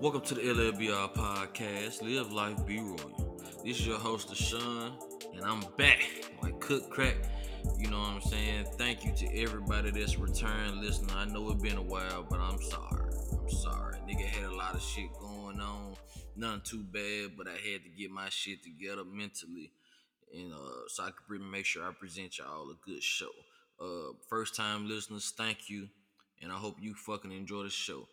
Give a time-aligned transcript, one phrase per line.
[0.00, 3.38] Welcome to the LLBR podcast, Live Life Be Royal.
[3.62, 4.92] This is your host, Deshaun,
[5.34, 6.00] and I'm back
[6.42, 7.16] like cook crack.
[7.76, 8.64] You know what I'm saying?
[8.78, 11.14] Thank you to everybody that's returned listening.
[11.14, 13.12] I know it's been a while, but I'm sorry.
[13.30, 13.98] I'm sorry.
[14.08, 15.96] Nigga had a lot of shit going on.
[16.34, 19.70] Nothing too bad, but I had to get my shit together mentally.
[20.34, 23.32] And uh, so I could make sure I present y'all a good show.
[23.78, 25.88] Uh, first time listeners, thank you.
[26.40, 28.08] And I hope you fucking enjoy the show.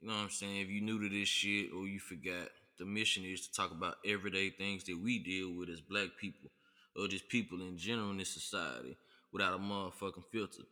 [0.00, 0.60] You know what I'm saying?
[0.60, 3.96] If you're new to this shit or you forgot, the mission is to talk about
[4.06, 6.50] everyday things that we deal with as black people
[6.94, 8.96] or just people in general in this society
[9.32, 10.62] without a motherfucking filter.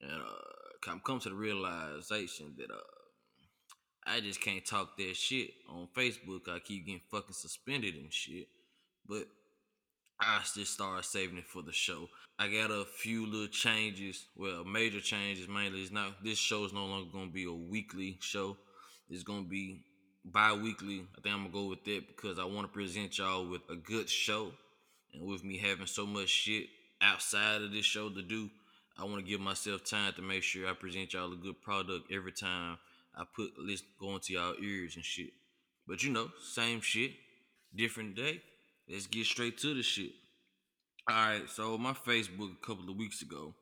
[0.00, 2.76] And uh, I'm come to the realization that uh,
[4.06, 6.48] I just can't talk that shit on Facebook.
[6.48, 8.48] I keep getting fucking suspended and shit.
[9.08, 9.24] But
[10.20, 12.08] I just started saving it for the show.
[12.38, 14.26] I got a few little changes.
[14.36, 15.80] Well, major changes mainly.
[15.80, 18.56] It's not this show is no longer gonna be a weekly show.
[19.08, 19.82] It's gonna be
[20.24, 21.06] bi-weekly.
[21.16, 23.76] I think I'm gonna go with that because I want to present y'all with a
[23.76, 24.52] good show.
[25.12, 26.66] And with me having so much shit
[27.00, 28.50] outside of this show to do,
[28.98, 32.10] I want to give myself time to make sure I present y'all a good product
[32.12, 32.78] every time
[33.16, 35.30] I put this going to y'all ears and shit.
[35.86, 37.12] But you know, same shit,
[37.74, 38.40] different day.
[38.88, 40.12] Let's get straight to the shit.
[41.08, 43.54] All right, so my Facebook a couple of weeks ago,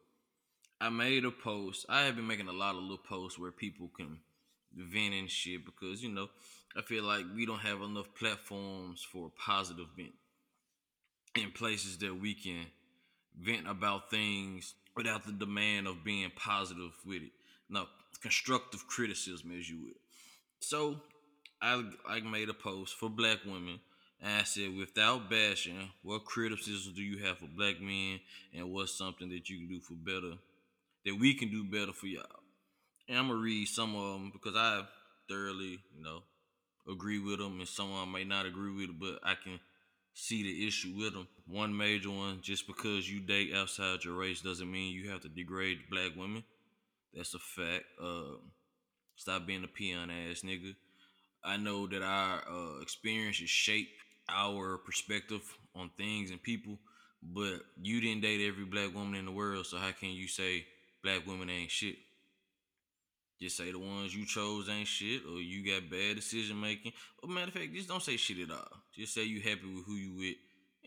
[0.80, 1.86] I made a post.
[1.88, 4.18] I have been making a lot of little posts where people can
[4.76, 6.28] vent and shit because you know
[6.76, 10.14] I feel like we don't have enough platforms for positive vent
[11.34, 12.66] in places that we can
[13.38, 17.32] vent about things without the demand of being positive with it.
[17.68, 17.86] No,
[18.20, 19.96] constructive criticism, as you would.
[20.60, 21.00] So
[21.60, 23.80] I I made a post for black women
[24.22, 28.20] and I said, without bashing, what criticism do you have for black men
[28.54, 30.36] and what's something that you can do for better,
[31.04, 32.41] that we can do better for y'all?
[33.08, 34.82] And I'm to read some of them because I
[35.28, 36.22] thoroughly, you know,
[36.90, 39.60] agree with them and some of them may not agree with it, but I can
[40.14, 41.28] see the issue with them.
[41.46, 45.28] One major one, just because you date outside your race doesn't mean you have to
[45.28, 46.44] degrade black women.
[47.14, 47.84] That's a fact.
[48.02, 48.36] Uh,
[49.16, 50.74] stop being a peon ass nigga.
[51.44, 53.88] I know that our uh, experiences shape
[54.28, 55.42] our perspective
[55.74, 56.78] on things and people,
[57.22, 60.64] but you didn't date every black woman in the world, so how can you say
[61.02, 61.96] black women ain't shit?
[63.42, 66.92] Just say the ones you chose ain't shit, or you got bad decision making.
[67.20, 68.68] Or matter of fact, just don't say shit at all.
[68.96, 70.36] Just say you happy with who you with,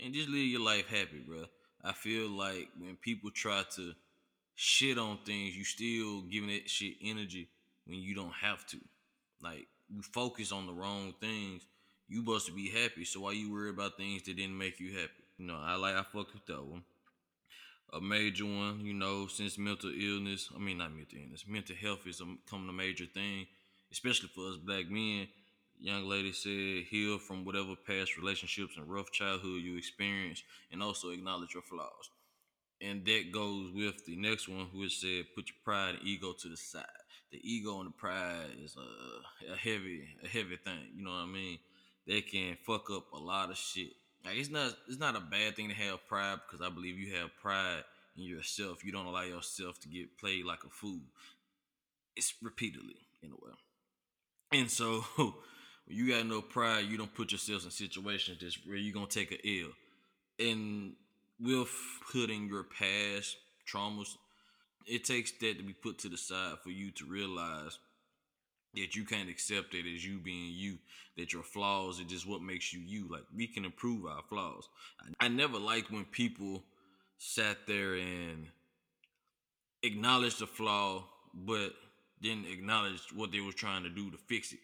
[0.01, 1.43] and just live your life happy, bro.
[1.83, 3.91] I feel like when people try to
[4.55, 7.49] shit on things, you still giving that shit energy
[7.85, 8.77] when you don't have to.
[9.41, 11.67] Like you focus on the wrong things
[12.07, 13.03] you supposed to be happy.
[13.03, 15.11] So why you worry about things that didn't make you happy?
[15.37, 16.83] You know, I like I fuck with that one.
[17.93, 22.05] A major one, you know, since mental illness, I mean not mental illness, mental health
[22.05, 23.47] is becoming a major thing,
[23.91, 25.27] especially for us black men.
[25.79, 31.09] Young lady said, heal from whatever past relationships and rough childhood you experienced, and also
[31.09, 32.09] acknowledge your flaws.
[32.81, 36.49] And that goes with the next one, which said, put your pride and ego to
[36.49, 36.85] the side.
[37.31, 40.91] The ego and the pride is a, a heavy, a heavy thing.
[40.95, 41.59] You know what I mean?
[42.07, 43.93] that can fuck up a lot of shit.
[44.25, 47.15] Like it's not it's not a bad thing to have pride because I believe you
[47.15, 47.83] have pride
[48.17, 48.83] in yourself.
[48.83, 51.01] You don't allow yourself to get played like a fool.
[52.15, 53.53] It's repeatedly in a way.
[54.51, 55.33] And so when
[55.87, 59.31] you got no pride, you don't put yourself in situations that's where you're gonna take
[59.31, 59.69] a ill.
[60.39, 60.93] And
[61.39, 61.69] with
[62.11, 63.37] putting your past
[63.71, 64.15] traumas,
[64.87, 67.77] it takes that to be put to the side for you to realize
[68.75, 70.77] that you can't accept it as you being you,
[71.17, 73.07] that your flaws are just what makes you you.
[73.09, 74.67] Like we can improve our flaws.
[75.01, 76.63] I, I never liked when people
[77.17, 78.47] sat there and
[79.83, 81.73] acknowledged the flaw, but
[82.21, 84.59] didn't acknowledge what they were trying to do to fix it.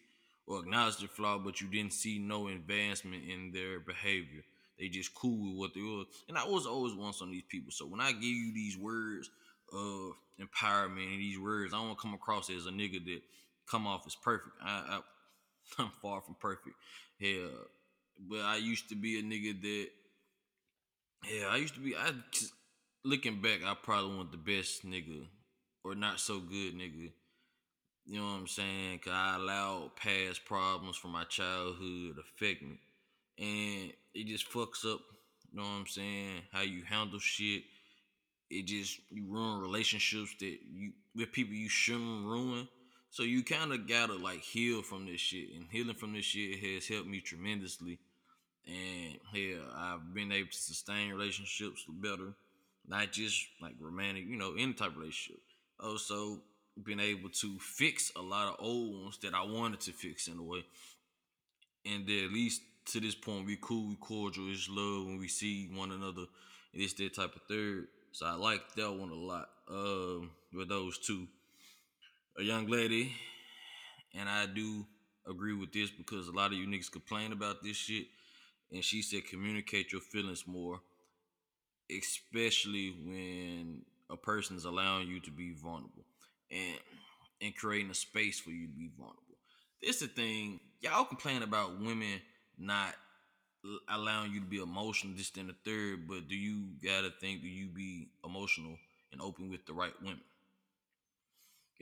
[0.46, 4.42] Or acknowledge the flaw, but you didn't see no advancement in their behavior.
[4.78, 6.04] They just cool with what they were.
[6.28, 7.70] And I was always one of these people.
[7.70, 9.30] So when I give you these words
[9.72, 13.20] of empowerment and these words, I don't come across as a nigga that
[13.70, 14.56] come off as perfect.
[14.62, 15.00] I,
[15.78, 16.76] I am far from perfect.
[17.18, 17.48] Yeah,
[18.28, 19.86] but I used to be a nigga that.
[21.30, 21.94] Yeah, I used to be.
[21.96, 22.12] I
[23.04, 25.26] looking back, I probably want the best nigga
[25.84, 27.10] or not so good nigga.
[28.04, 29.00] You know what I'm saying?
[29.04, 32.80] Cause I allowed past problems from my childhood affect me,
[33.38, 35.00] and it just fucks up.
[35.50, 36.42] You know what I'm saying?
[36.52, 37.62] How you handle shit.
[38.50, 42.68] It just you ruin relationships that you with people you shouldn't ruin
[43.12, 46.58] so you kind of gotta like heal from this shit, and healing from this shit
[46.58, 47.98] has helped me tremendously.
[48.66, 52.32] And yeah, I've been able to sustain relationships better,
[52.88, 55.42] not just like romantic, you know, any type of relationship.
[55.78, 56.40] Also,
[56.82, 60.38] been able to fix a lot of old ones that I wanted to fix in
[60.38, 60.64] a way.
[61.84, 62.62] And at least
[62.92, 66.24] to this point, we cool, we cordial, it's love when we see one another.
[66.72, 67.88] It's that type of third.
[68.12, 69.50] So I like that one a lot.
[69.68, 71.26] Um, with those two,
[72.38, 73.12] a young lady,
[74.14, 74.86] and I do
[75.28, 78.06] agree with this because a lot of you niggas complain about this shit.
[78.72, 80.80] And she said, communicate your feelings more,
[81.90, 86.04] especially when a person is allowing you to be vulnerable
[86.50, 86.78] and
[87.40, 89.36] and creating a space for you to be vulnerable.
[89.82, 92.20] This the thing, y'all complain about women
[92.56, 92.94] not
[93.88, 97.48] allowing you to be emotional, this and the third, but do you gotta think do
[97.48, 98.76] you be emotional
[99.10, 100.20] and open with the right women?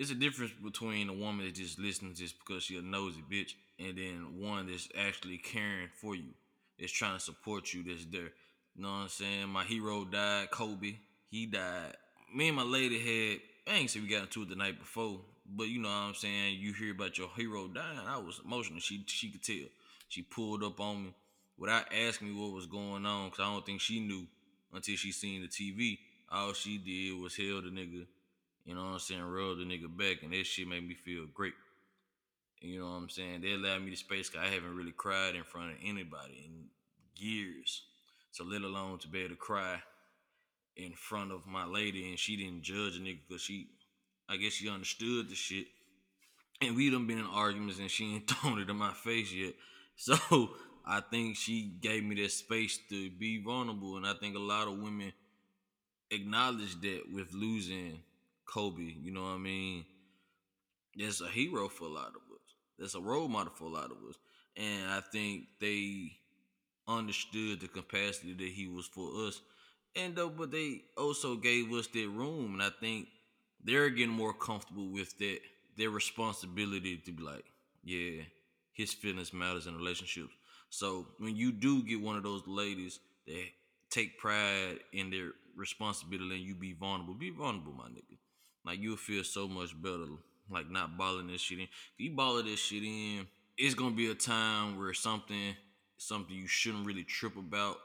[0.00, 3.52] It's a difference between a woman that just listens just because she a nosy bitch,
[3.78, 6.30] and then one that's actually caring for you,
[6.78, 8.32] that's trying to support you, that's there.
[8.74, 9.50] You know what I'm saying?
[9.50, 10.94] My hero died, Kobe.
[11.28, 11.98] He died.
[12.34, 15.20] Me and my lady had I ain't say we got into it the night before,
[15.44, 16.58] but you know what I'm saying.
[16.58, 18.80] You hear about your hero dying, I was emotional.
[18.80, 19.68] She she could tell.
[20.08, 21.14] She pulled up on me
[21.58, 24.26] without asking me what was going on, cause I don't think she knew
[24.72, 25.98] until she seen the TV.
[26.32, 28.06] All she did was held the nigga,
[28.64, 31.26] you know what I'm saying, rub the nigga back, and that shit made me feel
[31.32, 31.54] great.
[32.60, 33.40] You know what I'm saying?
[33.40, 36.66] They allowed me the space cause I haven't really cried in front of anybody in
[37.16, 37.82] years.
[38.32, 39.80] So let alone to be able to cry
[40.76, 43.68] in front of my lady and she didn't judge a nigga because she
[44.28, 45.66] I guess she understood the shit.
[46.60, 49.54] And we done been in arguments and she ain't thrown it in my face yet.
[49.96, 50.16] So
[50.86, 53.96] I think she gave me that space to be vulnerable.
[53.96, 55.12] And I think a lot of women
[56.10, 58.00] acknowledge that with losing
[58.52, 58.82] Kobe.
[58.82, 59.84] You know what I mean?
[60.96, 62.54] That's a hero for a lot of us.
[62.78, 64.16] That's a role model for a lot of us.
[64.56, 66.12] And I think they
[66.88, 69.40] understood the capacity that he was for us.
[69.94, 72.54] And though, but they also gave us that room.
[72.54, 73.08] And I think
[73.62, 75.38] they're getting more comfortable with that
[75.76, 77.44] their responsibility to be like,
[77.84, 78.22] yeah,
[78.72, 80.32] his feelings matters in relationships.
[80.70, 83.44] So when you do get one of those ladies that
[83.90, 88.16] take pride in their responsibility and you be vulnerable, be vulnerable, my nigga.
[88.64, 90.06] Like you'll feel so much better,
[90.50, 91.64] like not balling this shit in.
[91.64, 93.26] If you ball this shit in,
[93.56, 95.56] it's gonna be a time where something,
[95.98, 97.76] something you shouldn't really trip about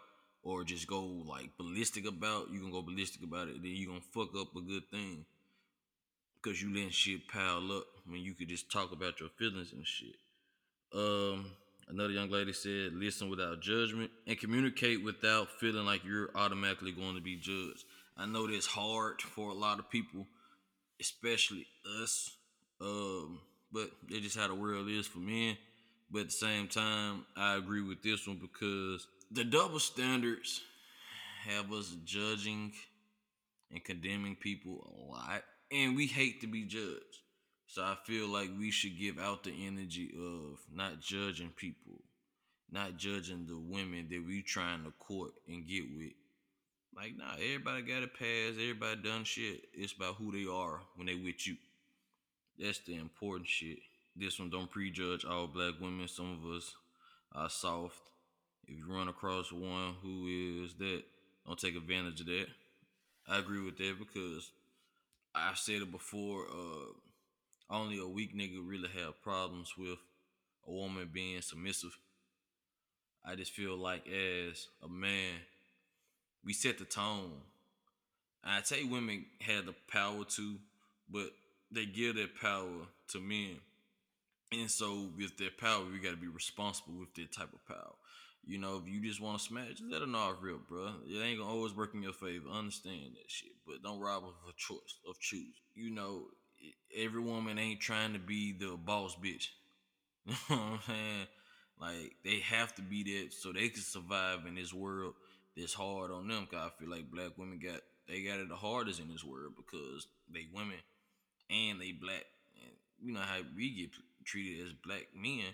[0.44, 2.50] or just go like ballistic about.
[2.52, 5.26] You gonna go ballistic about it, then you gonna fuck up a good thing
[6.46, 9.86] because you letting shit pile up when you could just talk about your feelings and
[9.86, 10.16] shit.
[10.94, 11.48] Um,
[11.88, 17.16] another young lady said, listen without judgment and communicate without feeling like you're automatically going
[17.16, 17.84] to be judged.
[18.16, 20.28] I know that's hard for a lot of people,
[21.00, 21.68] especially
[22.02, 22.30] us.
[22.82, 23.40] Um,
[23.72, 25.58] but they just how the world is for men.
[26.12, 30.62] But at the same time, I agree with this one because the double standards
[31.46, 32.74] have us judging
[33.72, 35.44] and condemning people a lot.
[35.72, 37.20] And we hate to be judged.
[37.68, 42.02] So I feel like we should give out the energy of not judging people,
[42.72, 46.14] not judging the women that we trying to court and get with.
[46.96, 49.66] Like, nah, everybody got a pass, everybody done shit.
[49.74, 51.58] It's about who they are when they with you.
[52.58, 53.80] That's the important shit.
[54.16, 56.08] This one don't prejudge all black women.
[56.08, 56.74] Some of us
[57.34, 57.98] are soft.
[58.66, 61.04] If you run across one who is that,
[61.46, 62.48] don't take advantage of that.
[63.28, 64.52] I agree with that because
[65.36, 66.46] I've said it before.
[66.50, 66.94] Uh,
[67.70, 69.98] only a weak nigga really have problems with
[70.66, 71.98] a woman being submissive.
[73.26, 75.34] I just feel like as a man,
[76.46, 77.32] we set the tone.
[78.44, 80.56] I tell you, women have the power to,
[81.10, 81.32] but
[81.72, 83.58] they give their power to men.
[84.52, 87.94] And so with their power, we gotta be responsible with that type of power.
[88.46, 90.92] You know, if you just want to smash, let her know real, bro.
[91.08, 92.48] It ain't gonna always work in your favor.
[92.48, 95.56] Understand that shit, but don't rob her of a choice of choose.
[95.74, 96.26] You know,
[96.96, 99.48] every woman ain't trying to be the boss bitch.
[100.50, 101.28] You know what I'm saying?
[101.82, 105.14] Like they have to be that so they can survive in this world
[105.56, 106.48] that's hard on them.
[106.50, 109.54] Cause I feel like black women got they got it the hardest in this world
[109.56, 110.78] because they women
[111.50, 112.26] and they black.
[112.62, 112.72] And
[113.02, 113.92] you know how we get
[114.26, 115.46] treated as black men.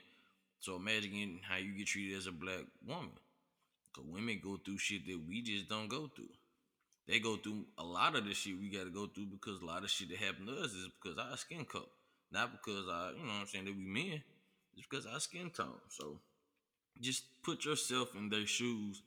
[0.60, 3.12] So imagine how you get treated as a black woman.
[3.96, 6.30] Cause women go through shit that we just don't go through
[7.08, 9.66] they go through a lot of the shit we got to go through because a
[9.66, 11.84] lot of shit that happened to us is because our skin color,
[12.32, 14.24] not because I, you know, what I'm saying that we men.
[14.78, 15.82] It's because our skin tone.
[15.90, 16.20] So
[17.02, 19.02] just put yourself in their shoes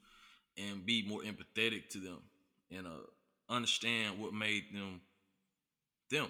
[0.57, 2.19] and be more empathetic to them
[2.71, 2.91] and uh,
[3.49, 5.01] understand what made them
[6.11, 6.29] them.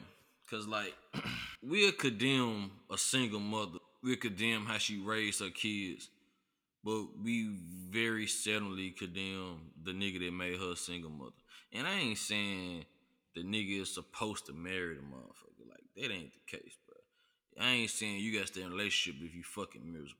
[0.51, 0.95] Cause like
[1.63, 3.79] we'll condemn a single mother.
[4.03, 6.09] We'll condemn how she raised her kids.
[6.85, 7.57] But we
[7.89, 11.33] very seldomly condemn the nigga that made her a single mother.
[11.73, 12.85] And I ain't saying
[13.35, 15.69] the nigga is supposed to marry the motherfucker.
[15.69, 17.65] Like that ain't the case, bro.
[17.65, 20.19] I ain't saying you gotta stay in a relationship if you fucking miserable.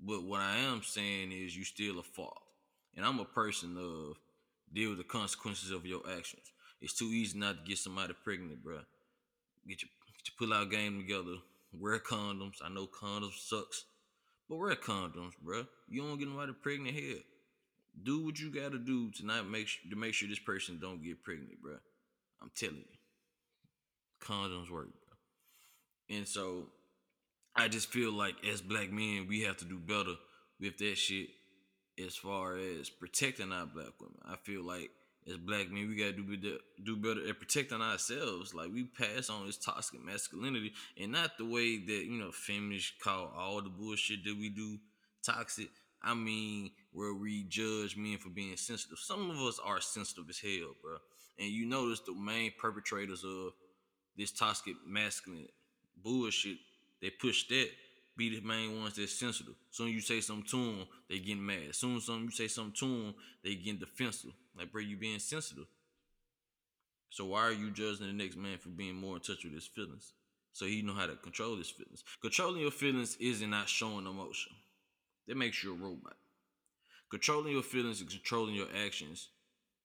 [0.00, 2.45] But what I am saying is you still a fault.
[2.96, 4.16] And I'm a person of
[4.72, 6.50] deal with the consequences of your actions.
[6.80, 8.80] It's too easy not to get somebody pregnant, bro.
[9.68, 11.36] Get your, get your pull out game together.
[11.72, 12.56] Wear condoms.
[12.64, 13.84] I know condoms sucks,
[14.48, 15.64] but wear condoms, bro.
[15.88, 17.18] You don't get nobody pregnant here.
[18.02, 21.02] Do what you gotta do to not make sure, to make sure this person don't
[21.02, 21.76] get pregnant, bro.
[22.42, 22.98] I'm telling you,
[24.22, 26.16] condoms work, bro.
[26.16, 26.68] And so,
[27.54, 30.14] I just feel like as black men, we have to do better
[30.60, 31.28] with that shit
[32.04, 34.18] as far as protecting our black women.
[34.26, 34.90] I feel like
[35.28, 38.54] as black men, we gotta do do better at protecting ourselves.
[38.54, 42.92] Like we pass on this toxic masculinity, and not the way that you know feminists
[43.02, 44.78] call all the bullshit that we do
[45.24, 45.68] toxic.
[46.02, 48.98] I mean, where we judge men for being sensitive.
[48.98, 50.98] Some of us are sensitive as hell, bro.
[51.38, 53.52] And you notice the main perpetrators of
[54.16, 55.48] this toxic masculine
[56.02, 56.58] bullshit,
[57.02, 57.68] they push that
[58.16, 59.54] be the main ones that's sensitive.
[59.70, 61.74] Soon you say something to them, they getting mad.
[61.74, 64.32] Soon some you say something to them, they getting defensive.
[64.56, 65.66] Like, bro, you being sensitive.
[67.10, 69.66] So why are you judging the next man for being more in touch with his
[69.66, 70.12] feelings?
[70.52, 72.02] So he know how to control his feelings.
[72.22, 74.52] Controlling your feelings isn't not showing emotion.
[75.28, 76.16] That makes you a robot.
[77.10, 79.28] Controlling your feelings and controlling your actions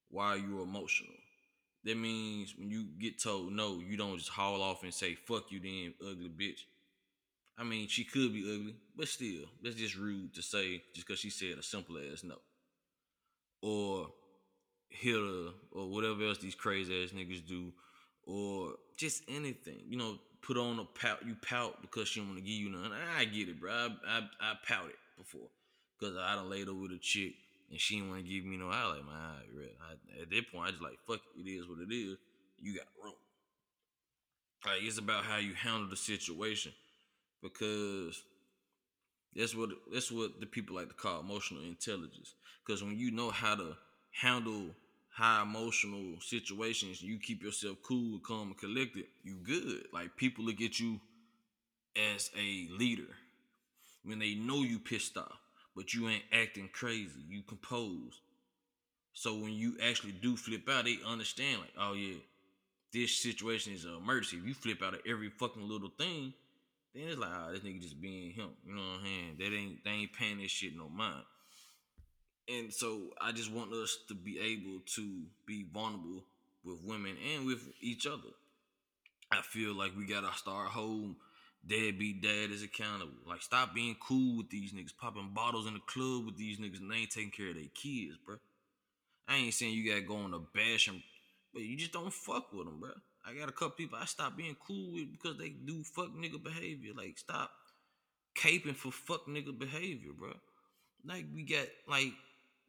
[0.10, 1.14] while you're emotional.
[1.84, 5.52] That means when you get told no, you don't just haul off and say, fuck
[5.52, 6.62] you then, ugly bitch.
[7.62, 11.20] I mean, she could be ugly, but still, that's just rude to say just because
[11.20, 12.36] she said a simple ass no.
[13.62, 14.08] Or
[14.90, 17.72] hit her, or whatever else these crazy ass niggas do,
[18.26, 19.78] or just anything.
[19.88, 22.72] You know, put on a pout, you pout because she don't want to give you
[22.72, 22.92] none.
[23.16, 23.72] I get it, bro.
[23.72, 25.50] I, I, I pouted before
[26.00, 27.34] because I done laid her with a chick
[27.70, 28.70] and she didn't want to give me no.
[28.70, 31.78] I like, man, I, at that point, I just like, fuck it, it is what
[31.78, 32.18] it is.
[32.58, 33.14] You got room.
[34.66, 36.72] Like, it's about how you handle the situation
[37.42, 38.24] because
[39.36, 42.34] that's what that's what the people like to call emotional intelligence.
[42.66, 43.76] Because when you know how to
[44.12, 44.68] handle
[45.14, 49.06] high emotional situations, you keep yourself cool, calm, and collected.
[49.24, 49.86] You good.
[49.94, 51.00] Like people look at you
[51.96, 53.10] as a leader
[54.04, 55.40] when they know you pissed off,
[55.76, 57.22] but you ain't acting crazy.
[57.28, 58.22] You compose.
[59.14, 62.16] So when you actually do flip out, they understand like, oh yeah,
[62.94, 64.38] this situation is an emergency.
[64.38, 66.34] If you flip out of every fucking little thing,
[66.94, 68.50] then it's like, oh, this nigga just being him.
[68.66, 69.36] You know what I'm saying?
[69.40, 71.24] They ain't they ain't paying this shit no mind.
[72.50, 76.24] And so I just want us to be able to be vulnerable
[76.66, 78.30] with women and with each other.
[79.32, 81.16] I feel like we gotta start holding
[81.66, 83.14] deadbeat dad is accountable.
[83.26, 86.80] Like stop being cool with these niggas, popping bottles in the club with these niggas,
[86.80, 88.36] and they ain't taking care of their kids, bro.
[89.28, 91.02] I ain't saying you gotta go on a bash them,
[91.54, 92.92] but you just don't fuck with them, bro.
[93.26, 96.42] I got a couple people I stopped being cool with because they do fuck nigga
[96.42, 96.94] behavior.
[96.96, 97.52] Like stop
[98.36, 100.34] caping for fuck nigga behavior, bro.
[101.06, 102.14] Like we got like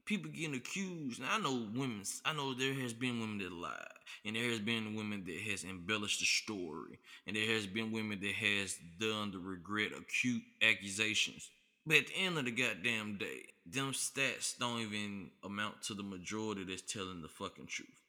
[0.05, 1.21] people getting accused.
[1.21, 2.03] Now I know women.
[2.25, 3.77] I know there has been women that lied,
[4.25, 8.21] and there has been women that has embellished the story, and there has been women
[8.21, 11.51] that has done the regret acute accusations.
[11.87, 16.03] But at the end of the goddamn day, them stats don't even amount to the
[16.03, 18.02] majority that's telling the fucking truth.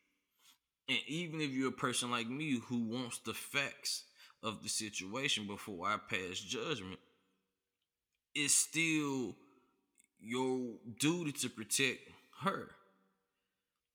[0.89, 4.03] And even if you're a person like me who wants the facts
[4.41, 6.99] of the situation before I pass judgment,
[8.35, 9.35] it's still
[10.19, 10.59] your
[10.99, 11.99] duty to protect
[12.41, 12.69] her.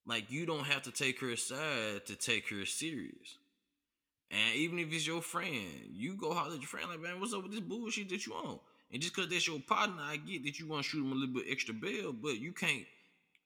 [0.07, 3.37] Like you don't have to take her side to take her serious.
[4.31, 7.35] And even if it's your friend, you go holler at your friend like, man, what's
[7.35, 8.59] up with this bullshit that you on?
[8.91, 11.15] And just cause that's your partner, I get that you want to shoot him a
[11.15, 12.85] little bit extra bail, but you can't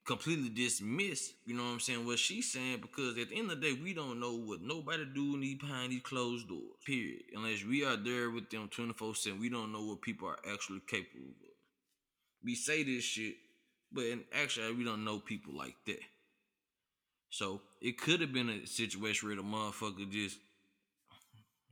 [0.05, 3.61] completely dismiss, you know what I'm saying, what she's saying, because at the end of
[3.61, 6.63] the day, we don't know what nobody do behind these closed doors.
[6.85, 7.23] Period.
[7.35, 10.81] Unless we are there with them 24 7, we don't know what people are actually
[10.89, 11.49] capable of.
[12.45, 13.35] We say this shit,
[13.93, 16.01] but in actually we don't know people like that.
[17.31, 20.39] So it could have been a situation where the motherfucker just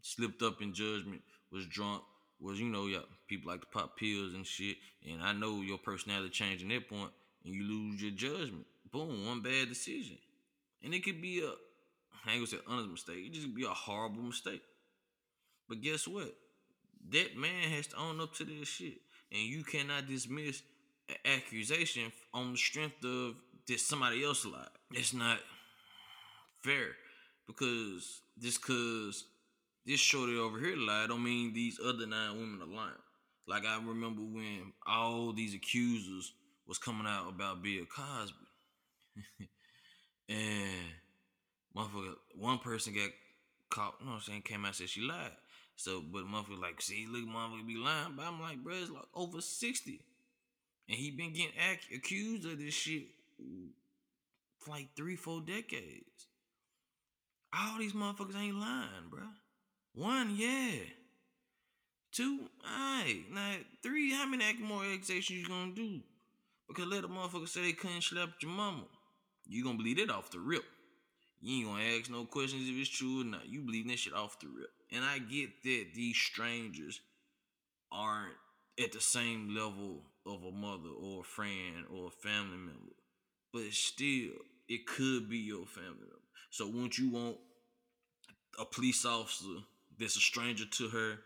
[0.02, 1.22] slipped up in judgment,
[1.52, 2.02] was drunk,
[2.40, 4.76] was you know, yeah, people like to pop pills and shit.
[5.10, 7.10] And I know your personality changed in that point
[7.44, 8.66] and you lose your judgment.
[8.92, 10.18] Boom, one bad decision.
[10.82, 11.49] And it could be a,
[12.26, 14.62] I ain't gonna say honest mistake, it just be a horrible mistake.
[15.68, 16.35] But guess what?
[17.11, 18.99] That man has to own up to this shit.
[19.32, 20.62] And you cannot dismiss
[21.09, 23.37] an accusation on the strength of
[23.68, 24.66] that somebody else lied.
[24.92, 25.38] It's not
[26.62, 26.88] fair.
[27.47, 29.25] Because just cause
[29.87, 32.92] this shorty over here lied don't mean these other nine women are lying.
[33.47, 36.32] Like I remember when all these accusers
[36.71, 38.47] was coming out about Bill Cosby.
[40.29, 40.71] and
[41.77, 43.11] motherfucker, one person got
[43.71, 45.33] caught, you know what I'm saying, came out and said she lied.
[45.75, 48.12] So, but motherfucker like, see, look, motherfucker be lying.
[48.17, 50.00] But I'm like, bro, it's like over 60.
[50.89, 53.03] And he been getting ac- accused of this shit
[54.61, 56.29] for like three, four decades.
[57.53, 59.23] All these motherfuckers ain't lying, bro.
[59.93, 60.85] One, yeah.
[62.12, 63.25] Two, alright.
[63.33, 66.00] Now, three, how many more accusations you gonna do?
[66.71, 68.85] Because let a motherfucker say they couldn't slap your mama.
[69.49, 70.62] You gonna believe it off the rip.
[71.41, 73.49] You ain't gonna ask no questions if it's true or not.
[73.49, 74.71] You believe that shit off the rip.
[74.93, 77.00] And I get that these strangers
[77.91, 78.35] aren't
[78.81, 82.95] at the same level of a mother or a friend or a family member.
[83.53, 84.31] But still,
[84.69, 86.21] it could be your family member.
[86.50, 87.37] So wouldn't you want
[88.61, 89.65] a police officer
[89.99, 91.19] that's a stranger to her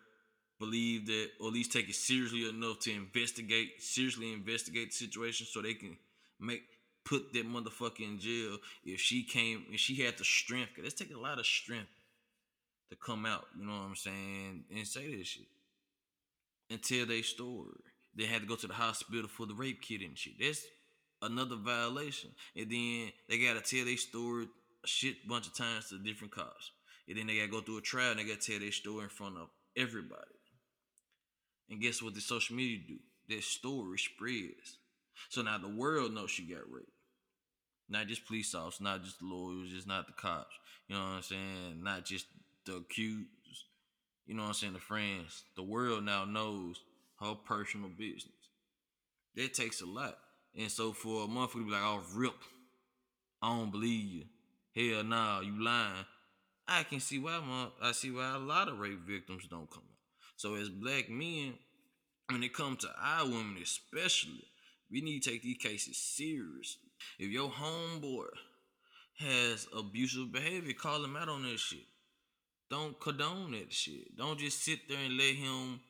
[0.59, 5.47] believe that or at least take it seriously enough to investigate, seriously investigate the situation
[5.49, 5.97] so they can
[6.41, 6.63] make
[7.05, 10.71] put that motherfucker in jail if she came if she had the strength.
[10.77, 11.91] Cause it's taking a lot of strength
[12.91, 15.47] to come out, you know what I'm saying, and say this shit.
[16.71, 17.73] And tell their story.
[18.17, 20.35] They had to go to the hospital for the rape kit and shit.
[20.41, 20.65] That's
[21.21, 22.31] another violation.
[22.57, 24.49] And then they gotta tell their story
[24.83, 26.71] a shit bunch of times to different cops.
[27.09, 29.11] And then they gotta go through a trial and they gotta tell their story in
[29.11, 30.23] front of everybody.
[31.71, 32.99] And guess what the social media do?
[33.29, 34.79] Their story spreads.
[35.29, 36.91] So now the world knows she got raped.
[37.89, 40.55] Not just police officers, not just the lawyers, just not the cops.
[40.89, 41.83] You know what I'm saying?
[41.83, 42.27] Not just
[42.67, 43.29] the accused.
[44.27, 44.73] You know what I'm saying?
[44.73, 45.45] The friends.
[45.57, 46.81] The world now knows
[47.21, 48.33] her personal business.
[49.37, 50.17] That takes a lot.
[50.57, 52.35] And so for a motherfucker to be like, oh, rip,
[53.43, 54.05] I don't believe
[54.75, 54.93] you.
[54.95, 56.05] Hell nah, you lying.
[56.67, 57.41] I can see why
[57.83, 59.83] I see why a lot of rape victims don't come.
[60.37, 61.55] So as black men,
[62.31, 64.45] when it comes to our women especially,
[64.91, 66.91] we need to take these cases seriously.
[67.19, 68.27] If your homeboy
[69.19, 71.87] has abusive behavior, call him out on that shit.
[72.71, 74.17] Don't condone that shit.
[74.17, 75.81] Don't just sit there and let him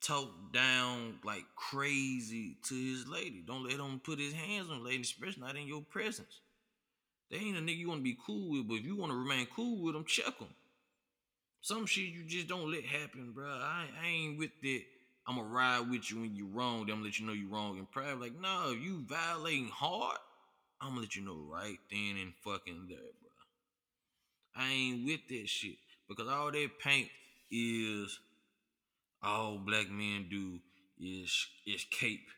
[0.00, 3.42] talk down like crazy to his lady.
[3.46, 6.40] Don't let him put his hands on lady, especially not in your presence.
[7.30, 9.18] They ain't a nigga you want to be cool with, but if you want to
[9.18, 10.48] remain cool with them, check them.
[11.60, 13.46] Some shit you just don't let happen, bro.
[13.46, 14.84] I, I ain't with it.
[15.26, 16.86] I'm gonna ride with you when you wrong.
[16.86, 18.20] Then I'm gonna let you know you wrong in private.
[18.20, 20.18] Like, no, you violating hard,
[20.80, 23.30] I'm gonna let you know right then and fucking there, bro.
[24.56, 25.76] I ain't with that shit
[26.08, 27.08] because all that paint
[27.50, 28.18] is
[29.22, 30.58] all black men do
[30.98, 32.28] is is cape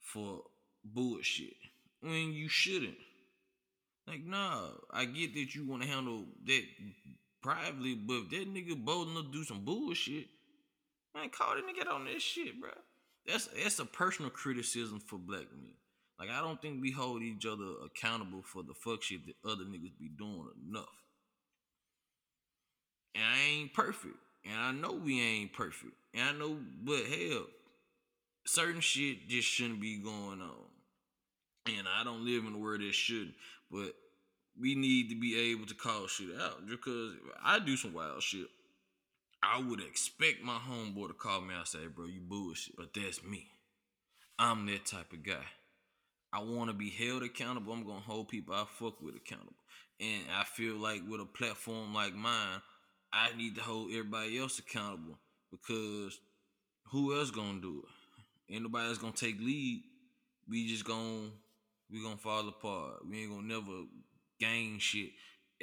[0.00, 0.42] for
[0.84, 1.54] bullshit
[2.00, 2.96] when you shouldn't.
[4.06, 6.62] Like, nah, I get that you want to handle that
[7.42, 10.26] privately, but if that nigga bold enough to do some bullshit,
[11.14, 12.70] man, call that nigga on this shit, bro.
[13.26, 15.74] That's that's a personal criticism for black men.
[16.18, 19.64] Like, I don't think we hold each other accountable for the fuck shit that other
[19.64, 20.86] niggas be doing enough.
[23.14, 24.16] And I ain't perfect.
[24.44, 25.92] And I know we ain't perfect.
[26.14, 27.46] And I know, but hell,
[28.46, 30.66] certain shit just shouldn't be going on.
[31.66, 33.34] And I don't live in the world that shouldn't.
[33.70, 33.94] but
[34.58, 36.66] we need to be able to call shit out.
[36.68, 37.12] Because
[37.42, 38.46] I do some wild shit.
[39.42, 42.76] I would expect my homeboy to call me and say, bro, you bullshit.
[42.76, 43.46] But that's me.
[44.38, 45.44] I'm that type of guy.
[46.32, 47.72] I want to be held accountable.
[47.72, 49.54] I'm going to hold people I fuck with accountable.
[50.00, 52.60] And I feel like with a platform like mine,
[53.12, 55.18] I need to hold everybody else accountable
[55.50, 56.18] because
[56.90, 58.54] who else gonna do it?
[58.54, 59.82] Ain't nobody else gonna take lead.
[60.48, 61.28] We just gonna
[61.90, 63.06] we gonna fall apart.
[63.08, 63.84] We ain't gonna never
[64.42, 65.10] gain shit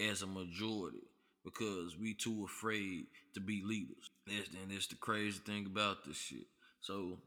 [0.09, 1.07] as a majority
[1.43, 4.09] because we too afraid to be leaders.
[4.27, 6.47] That's and that's the crazy thing about this shit.
[6.81, 7.17] So,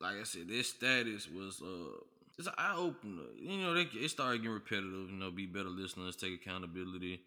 [0.00, 2.00] like I said, this status was uh
[2.38, 3.24] it's an eye opener.
[3.36, 5.10] You know, they, it started getting repetitive.
[5.10, 7.20] You know, be better listeners, take accountability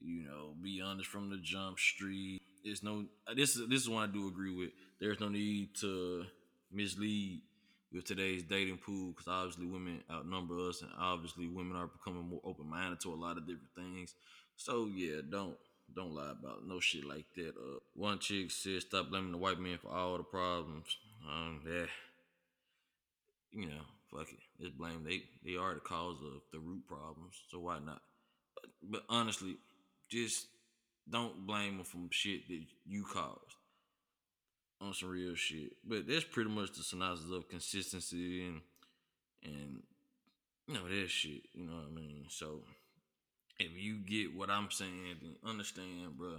[0.00, 2.40] you know, be honest from the jump street.
[2.64, 3.04] There's no
[3.36, 4.70] this is this is one I do agree with.
[5.00, 6.24] There's no need to
[6.72, 7.42] mislead
[7.94, 12.40] with today's dating pool because obviously women outnumber us and obviously women are becoming more
[12.44, 14.14] open minded to a lot of different things.
[14.56, 15.56] So yeah, don't
[15.94, 17.50] don't lie about no shit like that.
[17.50, 20.96] Uh, one chick said stop blaming the white man for all the problems.
[21.28, 21.86] Um, yeah,
[23.52, 27.40] you know, fuck it, just blame they they are the cause of the root problems.
[27.50, 28.02] So why not?
[28.54, 29.56] But, but honestly,
[30.10, 30.48] just
[31.08, 33.56] don't blame them for shit that you caused
[34.84, 35.72] on some real shit.
[35.86, 38.60] But that's pretty much the synopsis of consistency and
[39.44, 39.82] and
[40.66, 41.42] you know that shit.
[41.52, 42.26] You know what I mean?
[42.28, 42.60] So
[43.58, 46.36] if you get what I'm saying, then understand, bro.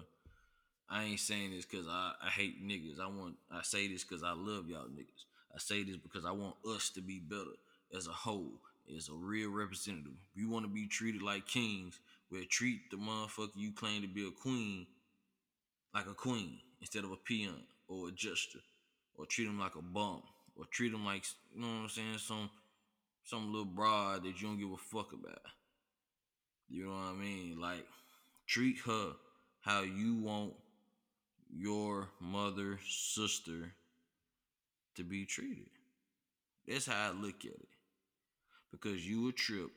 [0.87, 2.99] I ain't saying this because I, I hate niggas.
[2.99, 5.25] I want I say this because I love y'all niggas.
[5.53, 7.55] I say this because I want us to be better
[7.95, 8.59] as a whole,
[8.95, 10.13] as a real representative.
[10.35, 14.27] We want to be treated like kings where treat the motherfucker you claim to be
[14.27, 14.85] a queen
[15.93, 18.59] like a queen instead of a peon or a jester,
[19.15, 20.21] or treat them like a bum,
[20.55, 22.49] or treat them like you know what I'm saying, some
[23.23, 25.41] some little broad that you don't give a fuck about.
[26.69, 27.59] You know what I mean?
[27.59, 27.85] Like
[28.47, 29.13] treat her
[29.61, 30.53] how you want
[31.49, 33.73] your mother, sister
[34.95, 35.69] to be treated.
[36.67, 37.67] That's how I look at it.
[38.71, 39.69] Because you would trip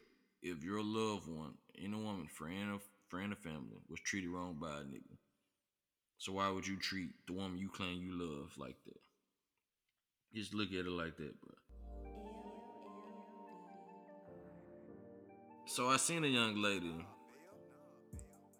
[0.42, 4.84] if your loved one, any woman, friend friend or family, was treated wrong by a
[4.84, 5.16] nigga.
[6.18, 9.00] So why would you treat the woman you claim you love like that?
[10.34, 11.54] Just look at it like that, bro.
[15.66, 16.94] So I seen a young lady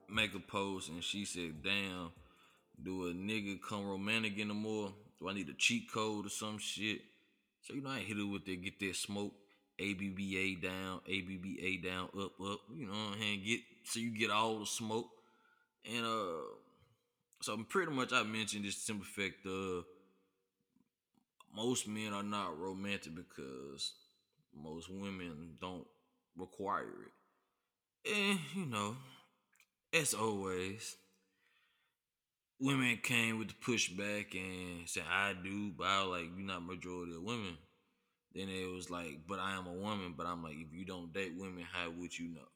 [0.08, 2.12] make a post and she said, damn,
[2.82, 4.92] do a nigga come romantic anymore?
[5.20, 7.00] Do I need a cheat code or some shit?
[7.62, 9.32] So you know I hit it with that get that smoke,
[9.80, 12.60] ABBA down, ABBA down, up, up.
[12.74, 13.42] You know what I'm saying?
[13.44, 15.08] Get so you get all the smoke.
[15.84, 16.57] And uh
[17.40, 19.84] so pretty much I mentioned this simple fact of
[21.54, 23.92] most men are not romantic because
[24.54, 25.86] most women don't
[26.36, 28.10] require it.
[28.10, 28.96] And you know,
[29.92, 30.96] as always,
[32.60, 37.14] women came with the pushback and said, I do, but I like, you're not majority
[37.14, 37.56] of women.
[38.34, 41.12] Then it was like, but I am a woman, but I'm like, if you don't
[41.12, 42.48] date women, how would you know?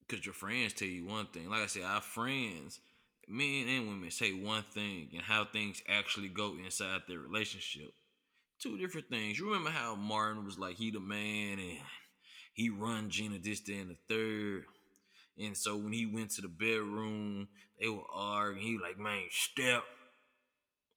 [0.00, 1.48] Because your friends tell you one thing.
[1.48, 2.80] Like I said, our friends,
[3.28, 7.92] men and women, say one thing and how things actually go inside their relationship.
[8.60, 9.38] Two different things.
[9.38, 11.78] You remember how Martin was like, he the man and
[12.54, 14.64] he run Gina this, day, and the third.
[15.38, 18.66] And so when he went to the bedroom, they were arguing.
[18.66, 19.82] He was like, man, step.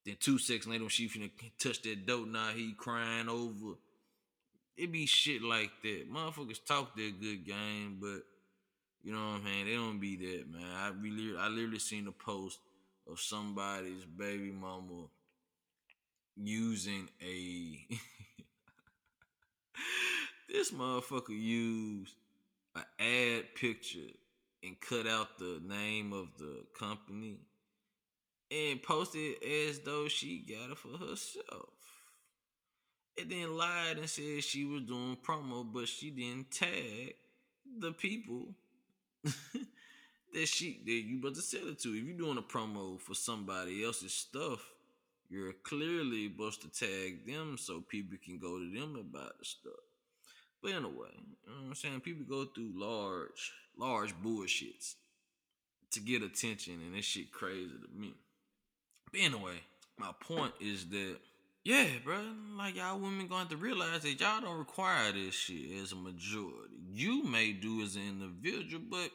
[0.06, 1.30] Then two seconds later, when she finna
[1.62, 3.76] touch that dope, now he crying over.
[4.78, 6.06] It be shit like that.
[6.10, 8.22] Motherfuckers talk their good game, but
[9.04, 9.66] you know what I'm saying?
[9.66, 10.76] They don't be that, man.
[10.76, 12.60] I really, I literally seen a post
[13.10, 15.08] of somebody's baby mama
[16.36, 17.88] using a.
[20.50, 22.16] this motherfucker used
[22.76, 24.12] an ad picture
[24.64, 27.40] and cut out the name of the company
[28.52, 31.70] and posted as though she got it for herself.
[33.18, 37.16] And then lied and said she was doing promo, but she didn't tag
[37.80, 38.48] the people
[40.34, 41.90] that she that you about to sell it to.
[41.90, 44.62] If you're doing a promo for somebody else's stuff,
[45.30, 49.74] you're clearly supposed to tag them so people can go to them about the stuff.
[50.62, 52.02] But anyway, you know what I'm saying?
[52.02, 54.96] People go through large, large bullshits
[55.92, 58.14] to get attention, and this shit crazy to me.
[59.12, 59.56] But anyway,
[59.98, 61.18] my point is that,
[61.64, 62.20] yeah, bro,
[62.58, 66.76] like y'all women going to realize that y'all don't require this shit as a majority.
[66.92, 69.12] You may do as an individual, but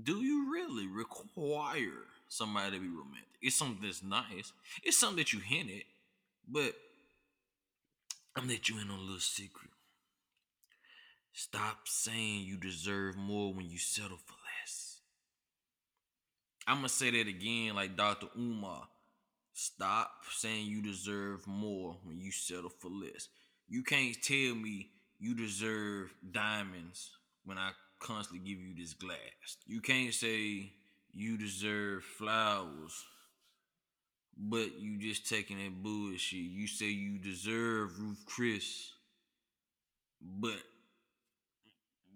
[0.00, 3.28] do you really require somebody to be romantic?
[3.40, 4.52] It's something that's nice.
[4.82, 5.84] It's something that you hint at,
[6.48, 6.74] but
[8.36, 9.70] I'm gonna let you in on a little secret.
[11.32, 14.98] Stop saying you deserve more when you settle for less.
[16.66, 18.26] I'm gonna say that again, like Dr.
[18.36, 18.88] Umar.
[19.62, 23.28] Stop saying you deserve more when you settle for less.
[23.68, 27.10] You can't tell me you deserve diamonds
[27.44, 29.58] when I constantly give you this glass.
[29.66, 30.72] You can't say
[31.12, 33.04] you deserve flowers,
[34.34, 36.38] but you just taking that bullshit.
[36.38, 38.92] You say you deserve Ruth Chris,
[40.22, 40.62] but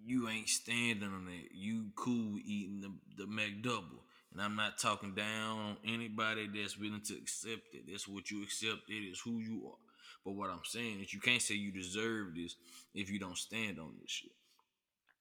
[0.02, 1.50] you ain't standing on it.
[1.54, 4.00] You cool eating the, the McDouble.
[4.34, 7.84] And I'm not talking down on anybody that's willing to accept it.
[7.88, 8.82] That's what you accept.
[8.88, 9.78] It is who you are.
[10.24, 12.56] But what I'm saying is you can't say you deserve this
[12.94, 14.32] if you don't stand on this shit.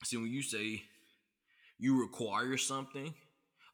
[0.03, 0.83] See, when you say
[1.77, 3.13] you require something,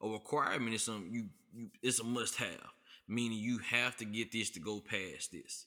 [0.02, 2.72] a requirement is something you, you it's a must have.
[3.08, 5.66] Meaning you have to get this to go past this.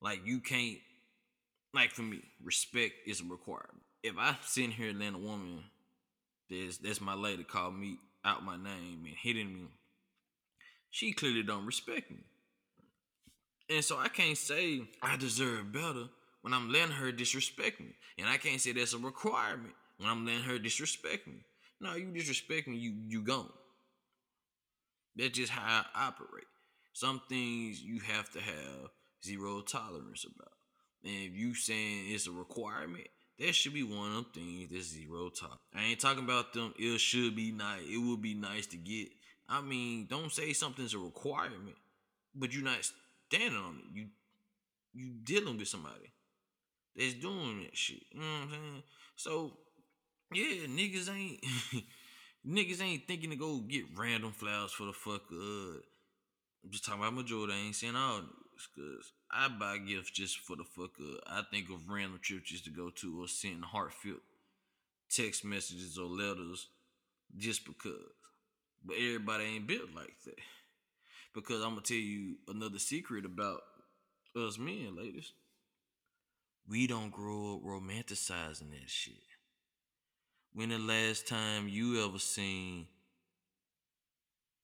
[0.00, 0.78] Like you can't
[1.74, 5.64] like for me, respect is a requirement if I sit here and let a woman
[6.50, 9.68] that's that's my lady call me out my name and hitting me,
[10.90, 12.18] she clearly don't respect me.
[13.70, 16.04] And so I can't say I deserve better
[16.42, 17.94] when I'm letting her disrespect me.
[18.18, 21.44] And I can't say that's a requirement when I'm letting her disrespect me.
[21.80, 23.52] No, you disrespect me, you you gone.
[25.16, 26.46] That's just how I operate.
[26.92, 28.90] Some things you have to have
[29.24, 30.52] zero tolerance about.
[31.04, 33.08] And if you saying it's a requirement,
[33.38, 35.58] that should be one of them things that's zero top.
[35.74, 36.74] I ain't talking about them.
[36.78, 37.82] It should be nice.
[37.82, 39.08] It would be nice to get.
[39.48, 41.76] I mean, don't say something's a requirement,
[42.34, 42.78] but you're not
[43.28, 43.96] standing on it.
[43.96, 44.06] You
[44.94, 46.12] you dealing with somebody
[46.96, 48.02] that's doing that shit.
[48.10, 48.82] You know what I'm saying?
[49.16, 49.52] So
[50.32, 51.44] yeah, niggas ain't
[52.46, 55.80] Niggas ain't thinking to go get random flowers for the fuck uh
[56.64, 58.22] I'm just talking about majority, I ain't saying all
[58.58, 62.50] niggas, cause I buy gifts just for the fuck of I think of random trips
[62.50, 64.20] just to go to or send heartfelt
[65.10, 66.68] text messages or letters
[67.36, 67.94] just because.
[68.84, 70.38] But everybody ain't built like that.
[71.34, 73.60] Because I'm gonna tell you another secret about
[74.36, 75.32] us men, ladies.
[76.68, 79.14] We don't grow up romanticizing that shit.
[80.52, 82.86] When the last time you ever seen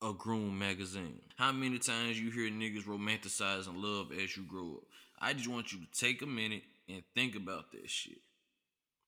[0.02, 1.20] a groom magazine?
[1.36, 4.84] How many times you hear niggas romanticizing love as you grow up?
[5.20, 8.20] I just want you to take a minute and think about that shit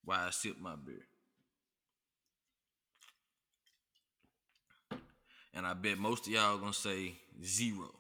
[0.05, 1.07] while I sip my beer.
[5.53, 7.91] And I bet most of y'all gonna say zero.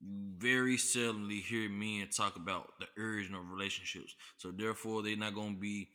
[0.00, 4.14] You very seldomly hear men talk about the urge of relationships.
[4.36, 5.88] So therefore they're not gonna be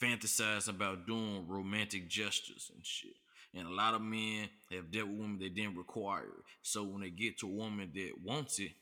[0.00, 3.16] fantasizing about doing romantic gestures and shit.
[3.54, 6.44] And a lot of men have dealt with women that didn't require it.
[6.62, 8.72] So when they get to a woman that wants it,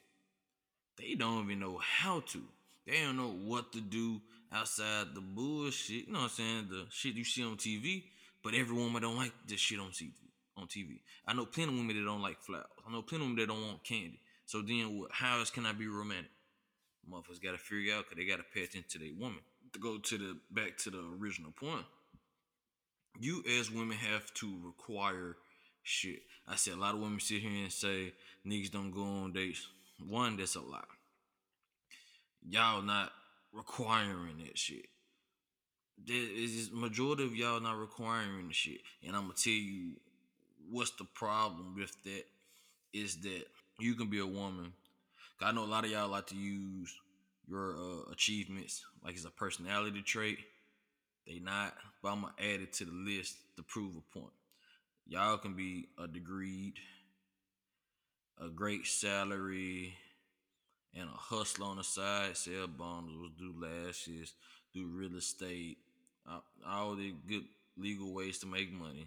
[0.98, 2.42] they don't even know how to.
[2.86, 4.20] They don't know what to do
[4.52, 6.06] outside the bullshit.
[6.06, 6.66] You know what I'm saying?
[6.70, 8.04] The shit you see on TV.
[8.42, 10.12] But every woman don't like this shit on TV.
[10.56, 11.00] On TV.
[11.26, 12.66] I know plenty of women that don't like flowers.
[12.86, 14.20] I know plenty of women that don't want candy.
[14.46, 15.10] So then what?
[15.12, 16.30] How else can I be romantic?
[17.10, 19.40] Motherfuckers gotta figure out because they gotta pay attention to their woman.
[19.72, 21.84] To go to the back to the original point
[23.20, 25.36] you as women have to require
[25.82, 26.22] shit.
[26.48, 28.12] I said a lot of women sit here and say
[28.46, 29.66] niggas don't go on dates.
[30.06, 30.80] One, that's a lie.
[32.48, 33.12] Y'all not
[33.52, 34.86] requiring that shit.
[36.06, 38.80] There is majority of y'all not requiring the shit.
[39.04, 39.92] And I'm gonna tell you
[40.70, 42.24] what's the problem with that
[42.92, 43.44] is that
[43.78, 44.72] you can be a woman.
[45.40, 46.94] I know a lot of y'all like to use
[47.48, 50.38] your uh, achievements like it's a personality trait
[51.26, 54.32] they not, but I'm gonna add it to the list to prove a point.
[55.06, 56.74] Y'all can be a degreed,
[58.40, 59.94] a great salary,
[60.94, 64.32] and a hustle on the side, sell bundles, do lashes,
[64.72, 65.78] do real estate,
[66.28, 67.44] uh, all the good
[67.76, 69.06] legal ways to make money.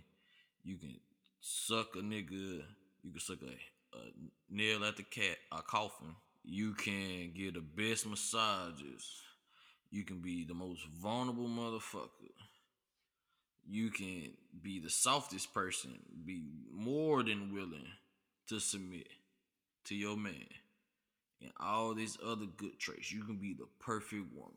[0.63, 0.95] You can
[1.41, 2.61] suck a nigga,
[3.03, 4.01] you can suck a, a
[4.49, 6.15] nail at the cat, a coffin.
[6.43, 9.21] You can get the best massages
[9.91, 12.09] you can be the most vulnerable motherfucker.
[13.67, 17.87] You can be the softest person, be more than willing
[18.47, 19.07] to submit
[19.85, 20.47] to your man.
[21.41, 23.11] And all these other good traits.
[23.11, 24.53] You can be the perfect woman.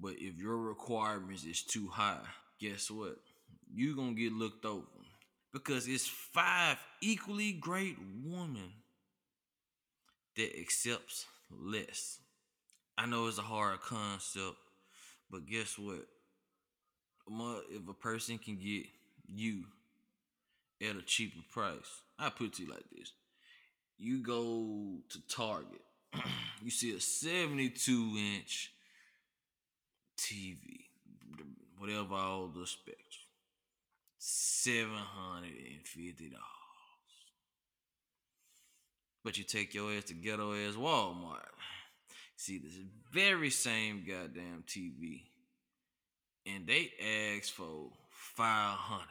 [0.00, 2.24] But if your requirements is too high,
[2.58, 3.18] guess what?
[3.74, 4.86] You're gonna get looked over.
[5.52, 8.72] Because it's five equally great women
[10.36, 12.18] that accepts less.
[12.98, 14.56] I know it's a hard concept,
[15.30, 16.06] but guess what?
[17.70, 18.86] If a person can get
[19.26, 19.64] you
[20.82, 23.12] at a cheaper price, I put it like this:
[23.98, 25.80] you go to Target,
[26.62, 28.72] you see a 72 inch
[30.18, 30.84] TV,
[31.78, 32.98] whatever all the specs,
[34.18, 36.42] seven hundred and fifty dollars.
[39.24, 41.52] But you take your ass to ghetto ass Walmart
[42.36, 42.78] see this
[43.12, 45.22] very same goddamn TV,
[46.46, 46.90] and they
[47.36, 49.08] ask for five hundred.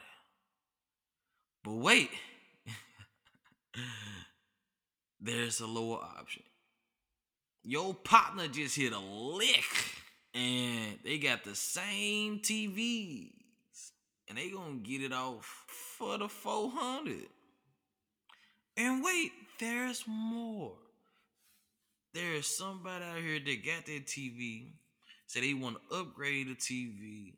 [1.64, 2.10] But wait,
[5.20, 6.42] there's a lower option.
[7.62, 9.64] Your partner just hit a lick,
[10.34, 13.30] and they got the same TVs,
[14.28, 15.64] and they gonna get it off
[15.98, 17.28] for the four hundred.
[18.76, 20.72] And wait, there's more.
[22.14, 24.72] There is somebody out here that got that TV,
[25.26, 27.34] say they want to upgrade the TV,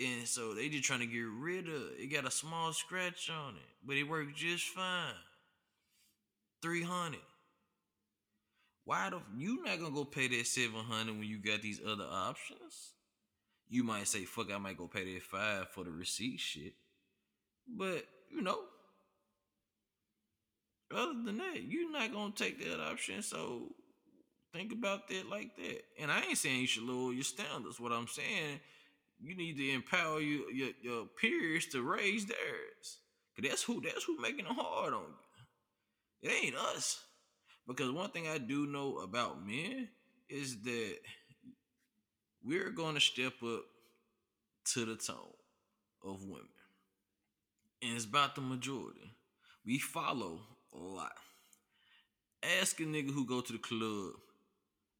[0.00, 2.00] and so they just trying to get rid of it.
[2.00, 5.12] It got a small scratch on it, but it worked just fine.
[6.62, 7.20] 300.
[8.84, 12.94] Why the you not gonna go pay that 700 when you got these other options?
[13.68, 16.72] You might say, fuck, I might go pay that five for the receipt shit.
[17.68, 18.60] But, you know,
[20.94, 23.22] other than that, you're not gonna take that option.
[23.22, 23.74] So
[24.52, 25.82] think about that like that.
[26.00, 27.78] And I ain't saying you should lower your standards.
[27.78, 28.60] What I'm saying,
[29.20, 32.98] you need to empower you, your your peers to raise theirs.
[33.36, 35.02] Cause that's who that's who making it hard on
[36.22, 36.30] you.
[36.30, 37.00] It ain't us.
[37.66, 39.88] Because one thing I do know about men
[40.30, 40.96] is that
[42.42, 43.64] we're gonna step up
[44.72, 45.16] to the tone
[46.02, 46.48] of women.
[47.82, 49.12] And it's about the majority.
[49.64, 50.40] We follow
[50.78, 51.12] lot.
[52.60, 54.12] Ask a nigga who go to the club,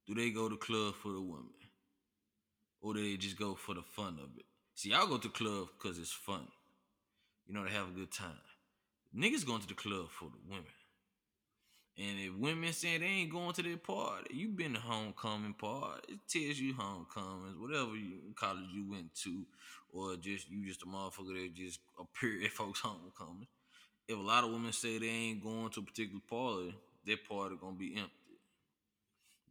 [0.06, 1.52] do they go to the club for the woman?
[2.80, 4.46] Or do they just go for the fun of it?
[4.74, 6.48] See, y'all go to the club because it's fun.
[7.46, 8.38] you know, to have a good time.
[9.16, 10.66] Niggas going to the club for the women.
[11.98, 16.14] And if women saying they ain't going to their party, you been to homecoming party.
[16.14, 19.44] It tells you homecomings, whatever you, college you went to,
[19.92, 23.48] or just you just a motherfucker that just appear at folks' homecoming.
[24.08, 27.56] If a lot of women say they ain't going to a particular party, their party
[27.60, 28.12] gonna be empty.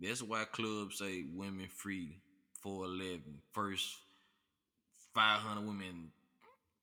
[0.02, 2.18] That's why clubs say women free
[2.62, 3.22] 411.
[3.52, 3.88] First
[5.14, 6.12] 500 women,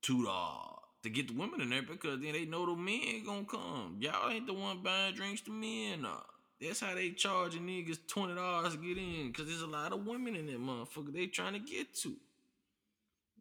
[0.02, 3.44] two dollars to get the women in there because then they know the men gonna
[3.44, 3.98] come.
[4.00, 6.02] Y'all ain't the one buying drinks to men.
[6.02, 6.20] Nah.
[6.60, 10.06] That's how they charging niggas twenty dollars to get in because there's a lot of
[10.06, 12.14] women in that motherfucker they trying to get to.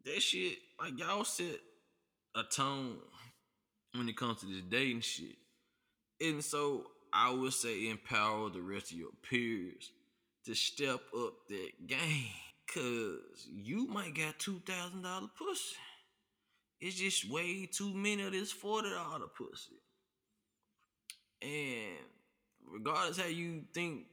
[0.04, 1.58] That shit, like y'all set
[2.36, 2.98] a tone
[3.94, 5.36] when it comes to this dating shit.
[6.20, 9.92] And so I would say empower the rest of your peers
[10.46, 12.30] to step up that game.
[12.72, 15.76] Cause you might got two thousand dollar pussy.
[16.80, 19.76] It's just way too many of this forty dollar pussy.
[21.42, 22.06] And
[22.66, 24.06] regardless how you think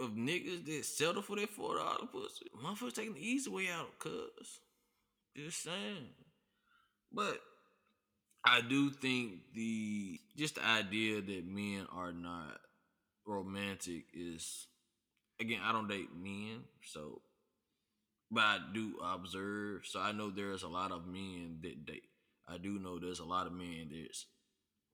[0.00, 3.98] of niggas that settle for that forty dollar pussy, motherfuckers taking the easy way out,
[3.98, 4.60] cuz.
[5.36, 6.08] Just saying.
[7.12, 7.38] But
[8.50, 12.58] I do think the just the idea that men are not
[13.26, 14.66] romantic is
[15.40, 17.20] again, I don't date men, so
[18.30, 19.82] but I do observe.
[19.86, 22.08] So I know there's a lot of men that date.
[22.46, 24.26] I do know there's a lot of men that's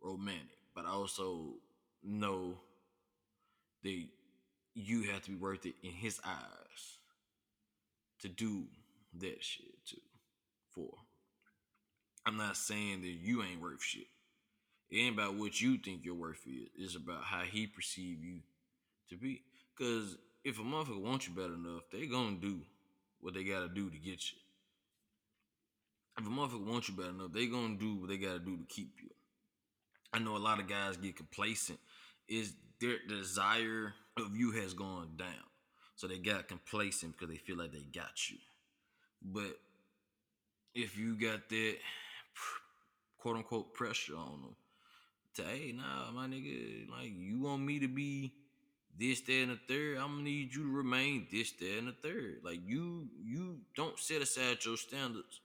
[0.02, 1.54] romantic, but I also
[2.02, 2.54] know
[3.84, 4.04] that
[4.74, 6.98] you have to be worth it in his eyes
[8.20, 8.64] to do
[9.20, 10.00] that shit too.
[10.70, 10.90] For
[12.26, 14.06] I'm not saying that you ain't worth shit.
[14.90, 16.68] It ain't about what you think your worth is.
[16.78, 18.40] It's about how he perceive you
[19.10, 19.42] to be.
[19.78, 22.60] Cause if a motherfucker wants you better enough, they gonna do
[23.20, 24.38] what they gotta do to get you.
[26.18, 28.64] If a motherfucker wants you bad enough, they gonna do what they gotta do to
[28.64, 29.10] keep you.
[30.12, 31.78] I know a lot of guys get complacent.
[32.28, 35.28] Is their desire of you has gone down.
[35.96, 38.38] So they got complacent because they feel like they got you.
[39.22, 39.58] But
[40.74, 41.76] if you got that
[43.18, 44.56] quote unquote pressure on them
[45.34, 48.32] to hey nah my nigga like you want me to be
[48.98, 49.98] this, that, and the third.
[49.98, 52.40] I'm gonna need you to remain this, that, and the third.
[52.44, 55.40] Like you, you don't set aside your standards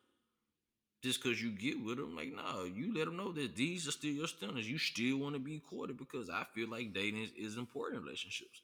[1.02, 2.16] just because you get with them.
[2.16, 4.70] Like, nah, you let them know that these are still your standards.
[4.70, 8.06] You still want to be courted because I feel like dating is, is important in
[8.06, 8.62] relationships.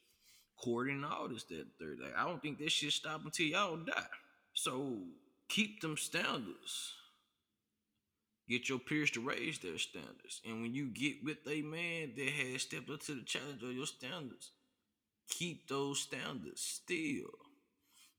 [0.62, 1.98] Courting all this, that, third.
[2.02, 4.06] Like, I don't think that shit stop until y'all die.
[4.54, 4.98] So
[5.48, 6.94] keep them standards.
[8.48, 10.40] Get your peers to raise their standards.
[10.46, 13.72] And when you get with a man that has stepped up to the challenge of
[13.72, 14.50] your standards,
[15.28, 17.30] keep those standards still.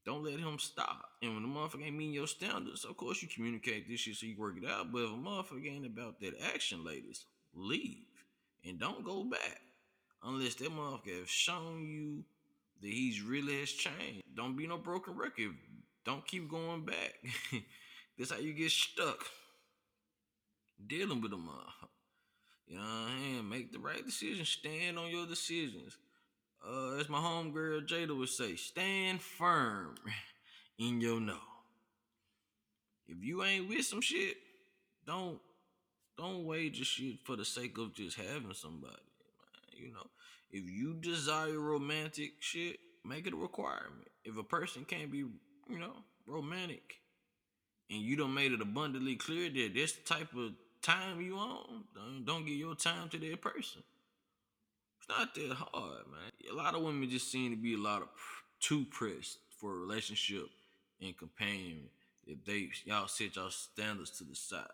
[0.06, 1.06] Don't let him stop.
[1.22, 4.26] And when the motherfucker ain't meeting your standards, of course you communicate this shit so
[4.26, 4.92] you work it out.
[4.92, 8.06] But if a motherfucker ain't about that action, ladies, leave.
[8.66, 9.62] And don't go back.
[10.24, 12.24] Unless that motherfucker has shown you
[12.82, 14.24] that he's really has changed.
[14.36, 15.56] Don't be no broken record.
[16.06, 17.16] Don't keep going back.
[18.18, 19.26] That's how you get stuck.
[20.86, 21.90] Dealing with a motherfucker.
[22.68, 23.50] You know what I mean?
[23.50, 24.46] Make the right decision.
[24.46, 25.98] Stand on your decisions
[26.66, 29.96] uh, as my homegirl Jada would say, stand firm
[30.80, 31.38] in your no.
[33.08, 34.38] If you ain't with some shit,
[35.06, 35.40] don't
[36.18, 38.96] don't wager shit for the sake of just having somebody.
[39.78, 40.08] You know,
[40.52, 44.08] if you desire romantic shit, make it a requirement.
[44.26, 45.94] If a person can't be, you know,
[46.26, 46.96] romantic,
[47.90, 50.52] and you don't made it abundantly clear that this type of
[50.88, 53.84] time you on, don't, don't give your time to that person
[55.00, 56.32] It's not that hard, man.
[56.52, 58.10] A lot of women just seem to be a lot of
[58.60, 60.47] too pressed for a relationship
[61.02, 61.89] and companion.
[62.26, 64.67] If they y'all set y'all standards to the side,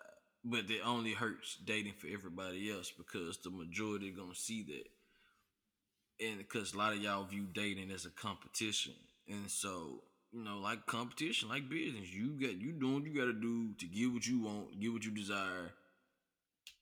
[0.43, 6.37] but it only hurts dating for everybody else because the majority gonna see that, and
[6.39, 8.93] because a lot of y'all view dating as a competition,
[9.27, 13.33] and so you know, like competition, like business, you got you doing you got to
[13.33, 15.71] do to get what you want, get what you desire,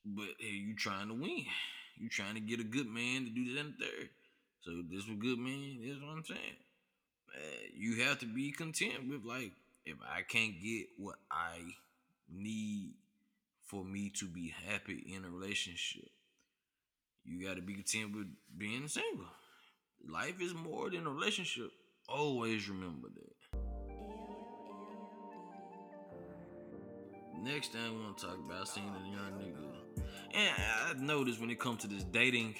[0.04, 1.44] but hey, you trying to win.
[1.98, 4.08] You trying to get a good man to do that and third.
[4.64, 5.78] So this was good man.
[5.84, 6.56] That's what I'm saying.
[7.34, 9.52] Uh, you have to be content with like
[9.84, 11.58] if I can't get what I
[12.30, 12.94] need
[13.66, 16.08] for me to be happy in a relationship,
[17.24, 18.26] you got to be content with
[18.56, 19.26] being single.
[20.08, 21.70] Life is more than a relationship.
[22.08, 23.41] Always remember that.
[27.42, 29.72] Next thing I want to talk about, seeing a young nigga
[30.34, 32.54] and I noticed when it comes to this dating,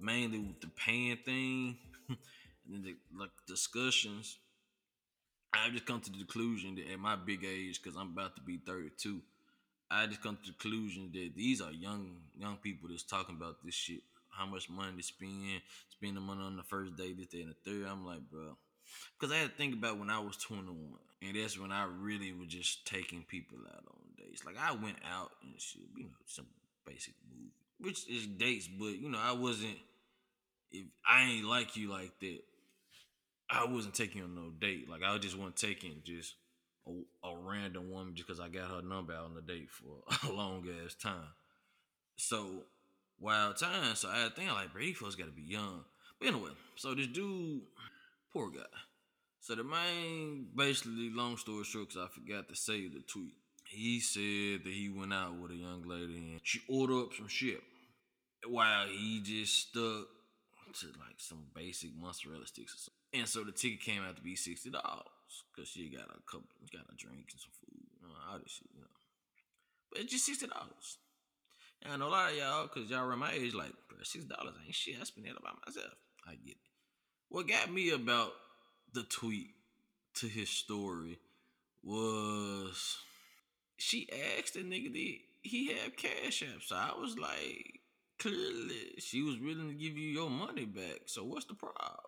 [0.00, 1.78] mainly with the paying thing
[2.08, 4.38] and the like discussions,
[5.54, 8.42] I've just come to the conclusion that at my big age, because I'm about to
[8.42, 9.20] be 32,
[9.90, 13.56] I just come to the conclusion that these are young young people that's talking about
[13.64, 14.00] this shit.
[14.30, 17.70] How much money to spend, spending money on the first day, this day, and the
[17.70, 17.86] third.
[17.86, 18.56] I'm like, bro,
[19.18, 20.76] because I had to think about when I was 21,
[21.22, 24.44] and that's when I really was just taking people out on dates.
[24.44, 26.46] Like I went out and shit, you know, some
[26.86, 29.78] basic movie, which is dates, but you know, I wasn't.
[30.70, 32.38] If I ain't like you like that,
[33.50, 34.88] I wasn't taking on no date.
[34.88, 36.34] Like I just wasn't taking just
[36.86, 36.90] a,
[37.28, 40.32] a random woman just because I got her number out on the date for a
[40.32, 41.28] long ass time.
[42.16, 42.64] So
[43.20, 43.94] wild time.
[43.94, 45.84] So I think like, bro, these folks got to be young.
[46.18, 47.62] But anyway, so this dude,
[48.32, 48.62] poor guy.
[49.40, 53.34] So the main, basically, long story short, because I forgot to save the tweet.
[53.64, 57.28] He said that he went out with a young lady and she ordered up some
[57.28, 57.60] shit
[58.46, 60.06] while he just stuck
[60.80, 63.20] to like some basic mozzarella sticks or something.
[63.20, 65.04] And so the ticket came out to be sixty dollars
[65.54, 68.52] because she got a couple, got a drink and some food, you know, all this
[68.52, 68.86] shit, you know.
[69.90, 70.98] But it's just sixty dollars.
[71.82, 73.72] And I know a lot of y'all, cause y'all around my age, like,
[74.02, 74.96] six dollars ain't shit.
[75.00, 75.92] I spend that by myself.
[76.26, 76.71] I get it.
[77.32, 78.34] What got me about
[78.92, 79.54] the tweet
[80.16, 81.18] to his story
[81.82, 82.98] was
[83.78, 84.06] she
[84.36, 86.62] asked the nigga did he have cash app.
[86.62, 87.80] So I was like,
[88.18, 91.04] clearly she was willing to give you your money back.
[91.06, 92.00] So what's the problem?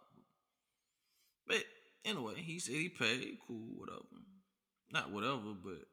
[1.47, 1.65] But
[2.05, 3.39] anyway, he said he paid.
[3.49, 4.05] Cool, whatever.
[4.93, 5.87] Not whatever, but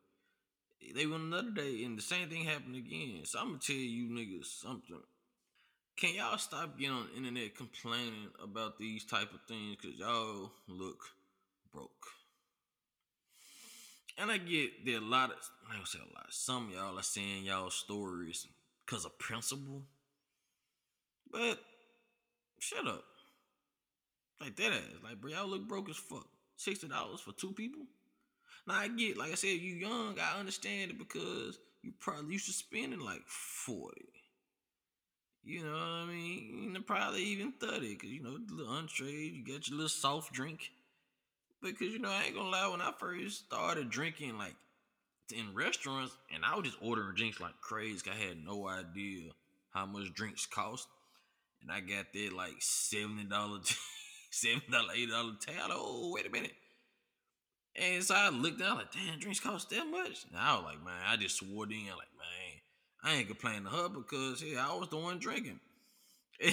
[0.93, 3.21] they went another day and the same thing happened again.
[3.23, 4.99] So I'm gonna tell you niggas something.
[5.97, 9.77] Can y'all stop getting on the internet complaining about these type of things?
[9.81, 11.03] Cause y'all look
[11.73, 12.07] broke.
[14.17, 15.37] And I get that a lot of
[15.69, 16.27] I don't say a lot.
[16.29, 18.47] Some y'all are saying y'all stories
[18.85, 19.83] because of principle.
[21.31, 21.59] But
[22.59, 23.03] shut up.
[24.39, 25.03] Like that ass.
[25.03, 26.27] Like, bro, y'all look broke as fuck.
[26.59, 27.81] $60 for two people?
[28.67, 32.47] Now I get, like I said, you young, I understand it because you probably used
[32.47, 34.01] to spending like 40.
[35.43, 36.77] You know what I mean?
[36.85, 40.69] Probably even 30, because you know, little entree, you got your little soft drink.
[41.61, 44.55] Because you know, I ain't gonna lie, when I first started drinking like
[45.35, 49.31] in restaurants, and I was just ordering drinks like crazy, I had no idea
[49.71, 50.87] how much drinks cost.
[51.61, 53.75] And I got that like $70
[54.31, 55.69] seven dollar, eight dollar tab.
[55.69, 56.53] Oh, wait a minute.
[57.75, 60.25] And so I looked down like, damn, drinks cost that much.
[60.29, 62.40] And I was like, man, I just swore in like, man,
[63.03, 65.59] I ain't complaining to her because yeah, I was the one drinking.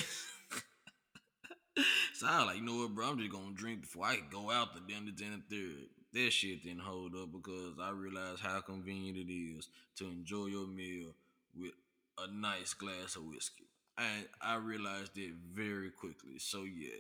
[2.15, 4.51] so I was like, you know what, bro, I'm just gonna drink before I go
[4.51, 5.89] out the dinner dinner third.
[6.15, 10.67] That shit didn't hold up because I realized how convenient it is to enjoy your
[10.67, 11.11] meal
[11.55, 11.73] with
[12.19, 13.67] a nice glass of whiskey.
[13.99, 16.39] And I realized it very quickly.
[16.39, 16.97] So yeah,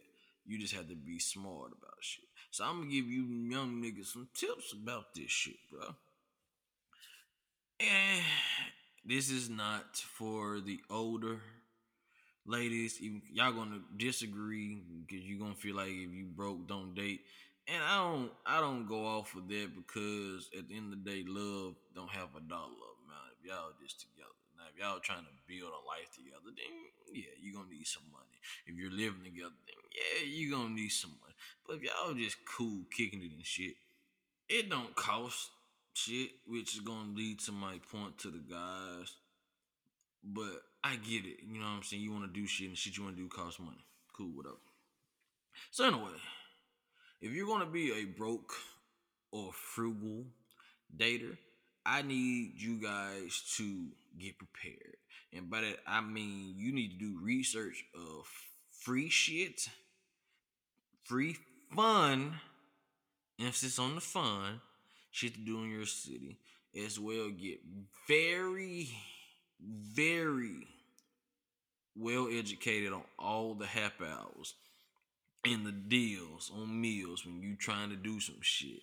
[0.47, 2.25] you just have to be smart about shit.
[2.51, 5.95] So I'm gonna give you young niggas some tips about this shit, bro.
[7.81, 8.25] And
[9.05, 11.41] this is not for the older
[12.47, 13.01] ladies.
[13.33, 17.21] Y'all gonna disagree because you gonna feel like if you broke, don't date.
[17.69, 21.11] And I don't, I don't go off of that because at the end of the
[21.11, 23.37] day, love don't have a dollar amount.
[23.39, 26.73] If y'all just together, now if y'all trying to build a life together, then
[27.13, 28.41] yeah, you gonna need some money.
[28.67, 31.35] If you're living together, then yeah, you gonna need some money.
[31.67, 33.77] But if y'all just cool kicking it and shit,
[34.49, 35.51] it don't cost
[35.99, 39.13] shit, which is gonna lead to my point to the guys.
[40.23, 42.03] But I get it, you know what I'm saying?
[42.03, 43.85] You wanna do shit and shit you wanna do costs money.
[44.17, 44.57] Cool, whatever.
[45.71, 46.13] So anyway,
[47.21, 48.53] if you're gonna be a broke
[49.33, 50.25] or frugal
[50.97, 51.37] dater,
[51.85, 53.89] I need you guys to
[54.19, 54.97] get prepared.
[55.33, 58.27] And by that I mean you need to do research of
[58.71, 59.69] free shit,
[61.05, 61.37] free
[61.75, 62.41] fun,
[63.41, 64.61] emphasis on the fun,
[65.11, 66.39] shit to do in your city,
[66.85, 67.61] as well get
[68.07, 68.91] very,
[69.61, 70.67] very
[71.97, 74.55] well educated on all the happy hours
[75.45, 78.81] and the deals on meals when you trying to do some shit.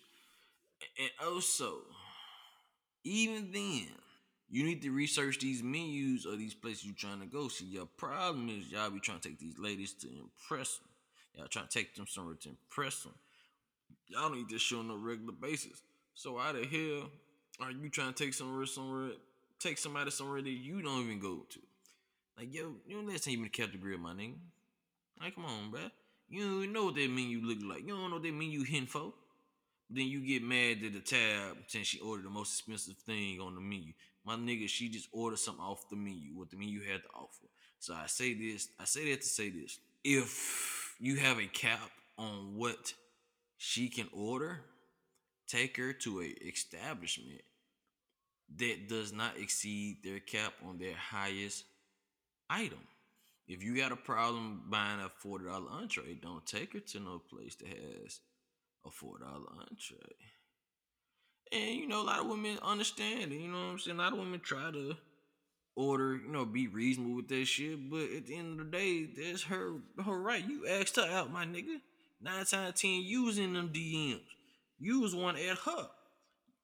[0.98, 1.78] And also,
[3.04, 3.88] even then,
[4.48, 7.48] you need to research these menus or these places you're trying to go.
[7.48, 10.88] See, your problem is y'all be trying to take these ladies to impress them.
[11.34, 13.14] Y'all trying to take them somewhere to impress them.
[14.08, 15.82] Y'all don't need to show on a regular basis.
[16.16, 17.02] So out of here,
[17.60, 19.10] are you trying to take some somewhere somewhere
[19.58, 21.58] take somebody somewhere that you don't even go to?
[22.38, 24.32] Like yo, you know that's even kept the grill, my nigga.
[25.20, 25.90] Like come on, bruh.
[26.30, 27.82] You don't know what that mean you look like.
[27.82, 29.12] You don't know what that menu hinting for.
[29.90, 33.54] Then you get mad at the tab since she ordered the most expensive thing on
[33.54, 33.92] the menu.
[34.24, 37.46] My nigga, she just ordered something off the menu, what the menu had to offer.
[37.78, 39.78] So I say this, I say that to say this.
[40.02, 42.94] If you have a cap on what
[43.58, 44.62] she can order,
[45.46, 47.42] take her to a establishment
[48.58, 51.64] that does not exceed their cap on their highest
[52.48, 52.80] item.
[53.48, 57.18] If you got a problem buying a forty dollar entree, don't take her to no
[57.18, 58.20] place that has
[58.84, 60.16] a four dollar entree.
[61.52, 63.40] And you know, a lot of women understand it.
[63.40, 63.98] You know what I'm saying?
[63.98, 64.96] A lot of women try to
[65.76, 67.88] order, you know, be reasonable with that shit.
[67.88, 69.74] But at the end of the day, that's her
[70.04, 70.44] her right.
[70.46, 71.80] You asked her out, my nigga.
[72.20, 74.20] Nine times ten, using them DMs.
[74.80, 75.88] Was one at her.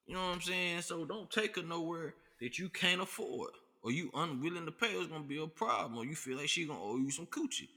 [0.07, 0.83] You know what I'm saying?
[0.83, 3.53] So don't take her nowhere that you can't afford
[3.83, 5.99] or you unwilling to pay, is gonna be a problem.
[5.99, 7.69] Or you feel like she gonna owe you some coochie.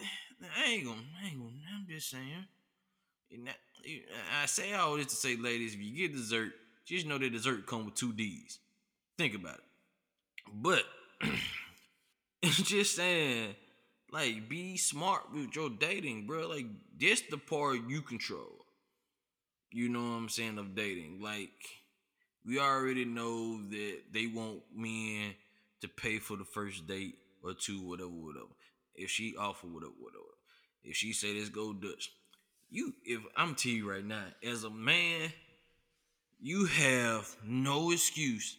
[0.00, 2.46] I ain't gonna, I ain't gonna, I'm just saying.
[4.40, 6.52] I say all this to say, ladies, if you get dessert,
[6.84, 8.58] just know that dessert come with two D's.
[9.18, 9.64] Think about it.
[10.52, 10.84] But
[12.42, 13.54] just saying,
[14.12, 16.48] like, be smart with your dating, bro.
[16.48, 16.66] Like,
[16.98, 18.63] this the part you control.
[19.74, 21.20] You know what I'm saying of dating.
[21.20, 21.50] Like,
[22.46, 25.34] we already know that they want men
[25.80, 28.54] to pay for the first date or two, whatever, whatever.
[28.94, 30.22] If she offer whatever, whatever.
[30.84, 32.12] If she say let's go Dutch,
[32.70, 35.32] you if I'm to you right now, as a man,
[36.40, 38.56] you have no excuse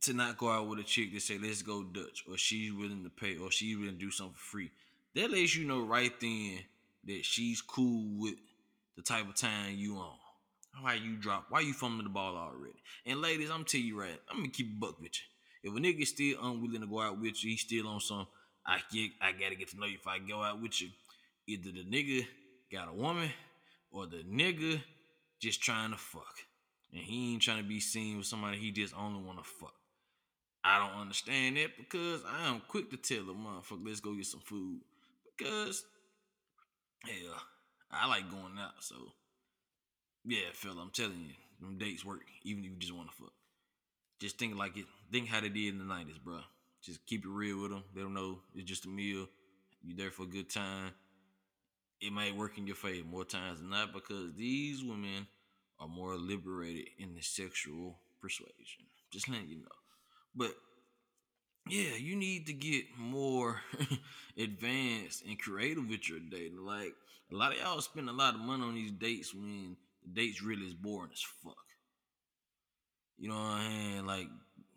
[0.00, 3.04] to not go out with a chick that say let's go Dutch, or she's willing
[3.04, 4.70] to pay, or she's willing to do something free.
[5.14, 6.60] That lets you know right then
[7.04, 8.36] that she's cool with
[8.96, 10.23] the type of time you on.
[10.80, 11.46] Why you drop?
[11.48, 12.82] Why you fumbling the ball already?
[13.06, 15.70] And ladies, I'm tell you right, I'm gonna keep a buck with you.
[15.70, 18.26] If a nigga still unwilling to go out with you, he's still on some.
[18.66, 20.88] I get, I gotta get to know you if I go out with you.
[21.46, 22.26] Either the nigga
[22.72, 23.30] got a woman,
[23.90, 24.80] or the nigga
[25.40, 26.34] just trying to fuck,
[26.92, 29.74] and he ain't trying to be seen with somebody he just only want to fuck.
[30.64, 34.24] I don't understand that because I am quick to tell a motherfucker, let's go get
[34.24, 34.80] some food.
[35.36, 35.84] Because,
[37.04, 37.42] hell,
[37.90, 38.94] I like going out, so
[40.24, 43.32] yeah, fella, I'm telling you, them dates work, even if you just want to fuck.
[44.20, 44.86] Just think like it.
[45.12, 46.40] Think how they did in the nineties, bro.
[46.82, 47.84] Just keep it real with them.
[47.94, 49.26] They don't know it's just a meal.
[49.82, 50.92] You there for a good time.
[52.00, 55.26] It might work in your favor more times than not because these women
[55.78, 58.84] are more liberated in the sexual persuasion.
[59.10, 59.78] Just letting you know.
[60.34, 60.54] But
[61.68, 63.60] yeah, you need to get more
[64.38, 66.64] advanced and creative with your dating.
[66.64, 66.94] Like
[67.32, 69.76] a lot of y'all spend a lot of money on these dates when
[70.12, 71.56] dates really is boring as fuck.
[73.18, 74.06] You know what I'm saying?
[74.06, 74.28] Like,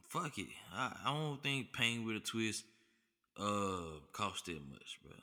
[0.10, 0.48] fuck it.
[0.74, 2.64] I, I don't think Paint with a Twist
[3.40, 5.14] uh cost that much, bro.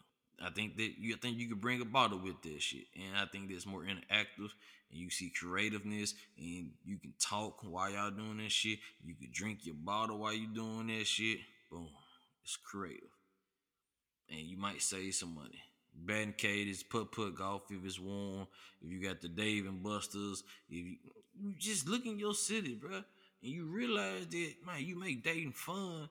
[0.45, 2.85] I think that you I think you could bring a bottle with that shit.
[2.95, 4.51] And I think that's more interactive
[4.91, 8.79] and you see creativeness and you can talk while y'all doing that shit.
[9.03, 11.39] You can drink your bottle while you doing that shit.
[11.71, 11.89] Boom.
[12.45, 13.09] It's creative.
[14.29, 15.63] And you might save some money.
[15.97, 18.47] Batting is putt putt golf if it's warm.
[18.83, 20.97] If you got the Dave and Buster's, if you,
[21.41, 23.05] you just look in your city, bro, and
[23.41, 26.09] you realize that man, you make dating fun.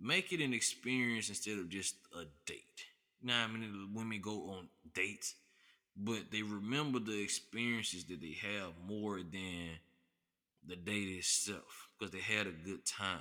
[0.00, 2.84] Make it an experience instead of just a date.
[3.22, 5.34] Now, I mean, women go on dates,
[5.96, 9.78] but they remember the experiences that they have more than
[10.66, 13.20] the date itself because they had a good time.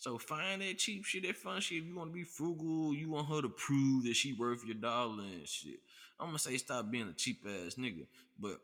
[0.00, 1.82] So find that cheap shit, that fun shit.
[1.82, 4.74] If you want to be frugal, you want her to prove that she worth your
[4.74, 5.78] dollar and shit.
[6.18, 8.06] I'm gonna say stop being a cheap ass nigga,
[8.38, 8.58] but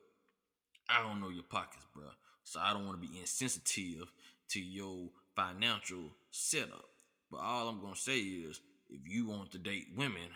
[0.89, 2.05] I don't know your pockets, bro.
[2.43, 4.11] So I don't want to be insensitive
[4.49, 6.87] to your financial setup.
[7.31, 8.59] But all I'm gonna say is,
[8.89, 10.31] if you want to date women,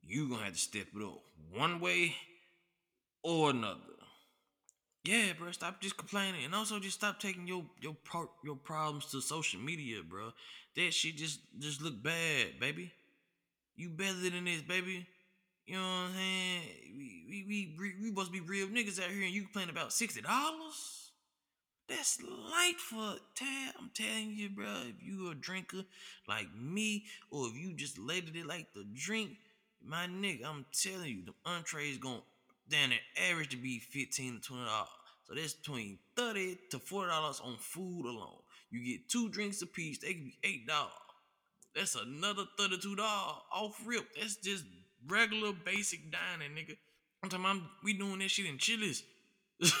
[0.00, 1.22] you gonna have to step it up
[1.52, 2.14] one way
[3.24, 3.99] or another.
[5.04, 7.96] Yeah, bro, stop just complaining, and also just stop taking your your
[8.44, 10.30] your problems to social media, bro.
[10.76, 12.92] That shit just just look bad, baby.
[13.76, 15.06] You better than this, baby.
[15.66, 16.62] You know what I'm saying?
[17.28, 20.20] We we we, we must be real niggas out here, and you complain about sixty
[20.20, 21.12] dollars.
[21.88, 23.74] That's light for tab.
[23.78, 24.66] I'm telling you, bro.
[24.88, 25.84] If you a drinker
[26.28, 29.30] like me, or if you just laid it like the drink,
[29.84, 32.20] my nigga, I'm telling you, the entrees gonna
[32.70, 33.00] then it
[33.30, 34.88] average to be 15 to 20 dollars.
[35.24, 38.38] So that's between 30 to 40 dollars on food alone.
[38.70, 40.92] You get two drinks a piece, they can be eight dollars.
[41.74, 44.06] That's another 32 dollars off rip.
[44.18, 44.64] That's just
[45.06, 46.76] regular basic dining, nigga.
[47.22, 49.02] I'm talking about we doing that shit in Chili's.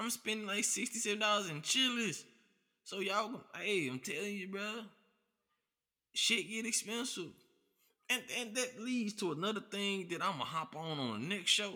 [0.00, 2.24] I'm spending like $67 in Chili's.
[2.82, 4.80] So y'all, hey, I'm telling you, bro,
[6.14, 7.30] shit get expensive.
[8.12, 11.72] And and that leads to another thing that I'ma hop on on the next show.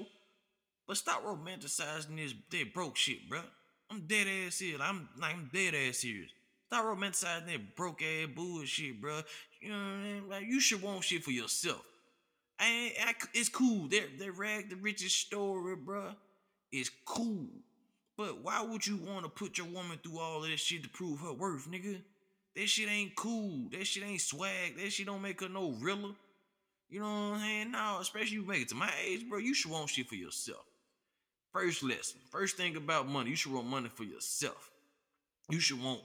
[0.86, 3.40] But stop romanticizing this that broke shit, bro.
[3.90, 4.80] I'm dead ass serious.
[4.82, 6.30] I'm like I'm dead ass serious.
[6.66, 9.20] Stop romanticizing that broke ass bullshit, bro.
[9.60, 10.28] You know what I mean?
[10.28, 11.82] Like you should want shit for yourself.
[12.58, 12.92] I
[13.34, 13.88] it's cool.
[13.88, 16.12] That that rag the richest story, bro.
[16.72, 17.46] Is cool.
[18.16, 20.88] But why would you want to put your woman through all of this shit to
[20.88, 22.00] prove her worth, nigga?
[22.56, 23.68] That shit ain't cool.
[23.70, 24.78] That shit ain't swag.
[24.78, 26.14] That shit don't make her no realer.
[26.88, 27.70] You know what I'm saying?
[27.72, 29.38] No, especially you make it to my age, bro.
[29.38, 30.64] You should want shit for yourself.
[31.52, 32.20] First lesson.
[32.30, 34.70] First thing about money, you should want money for yourself.
[35.48, 36.00] You should want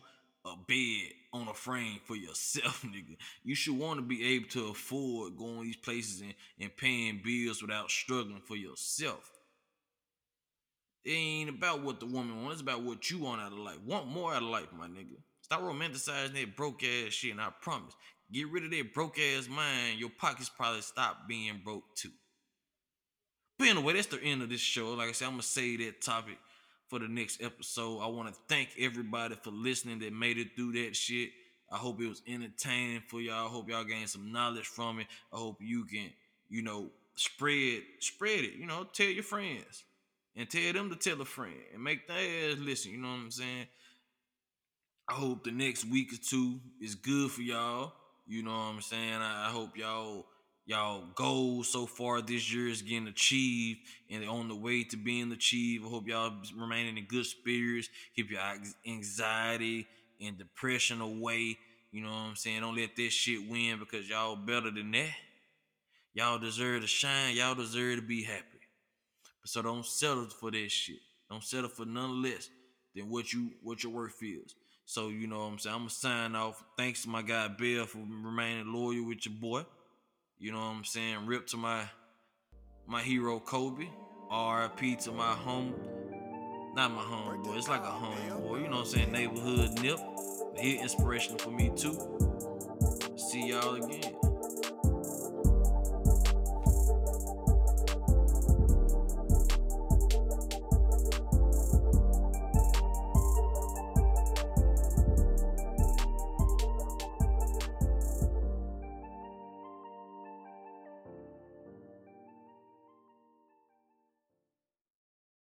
[0.46, 3.18] a bed on a frame for yourself, nigga.
[3.44, 7.62] You should want to be able to afford going these places and, and paying bills
[7.62, 9.30] without struggling for yourself.
[11.04, 13.80] It ain't about what the woman wants, it's about what you want out of life.
[13.86, 15.18] Want more out of life, my nigga.
[15.42, 17.94] Stop romanticizing that broke ass shit, and I promise.
[18.32, 20.00] Get rid of that broke ass mind.
[20.00, 22.12] Your pockets probably stop being broke too.
[23.60, 24.94] But anyway, that's the end of this show.
[24.94, 26.38] Like I said, I'm gonna say that topic
[26.88, 28.00] for the next episode.
[28.00, 31.30] I want to thank everybody for listening that made it through that shit.
[31.72, 33.48] I hope it was entertaining for y'all.
[33.48, 35.08] I hope y'all gained some knowledge from it.
[35.32, 36.10] I hope you can,
[36.50, 38.56] you know, spread spread it.
[38.56, 39.84] You know, tell your friends
[40.36, 42.92] and tell them to tell a friend and make their ass listen.
[42.92, 43.68] You know what I'm saying?
[45.08, 47.94] I hope the next week or two is good for y'all.
[48.26, 49.22] You know what I'm saying?
[49.22, 50.26] I, I hope y'all
[50.66, 55.32] y'all goals so far this year is getting achieved and on the way to being
[55.32, 55.86] achieved.
[55.86, 58.42] I hope y'all remaining in good spirits, keep your
[58.88, 59.88] anxiety
[60.22, 61.58] and depression away.
[61.92, 62.62] You know what I'm saying?
[62.62, 65.10] Don't let this shit win because y'all better than that.
[66.14, 67.36] Y'all deserve to shine.
[67.36, 68.46] Y'all deserve to be happy.
[69.46, 71.00] So don't settle for this shit.
[71.30, 72.50] Don't settle for none less
[72.96, 74.56] than what you what your worth is.
[74.92, 75.74] So you know what I'm saying?
[75.74, 76.62] I'm gonna sign off.
[76.78, 79.64] Thanks to my guy Bill for remaining loyal with your boy.
[80.38, 81.28] You know what I'm saying?
[81.28, 81.84] Rip to my
[82.88, 83.88] my hero Kobe.
[84.30, 85.74] RIP to my home.
[86.76, 87.58] Not my homeboy.
[87.58, 88.64] It's like a homeboy.
[88.64, 89.14] You know what I'm saying?
[89.14, 89.98] Neighborhood nip.
[90.58, 91.98] He inspirational for me too.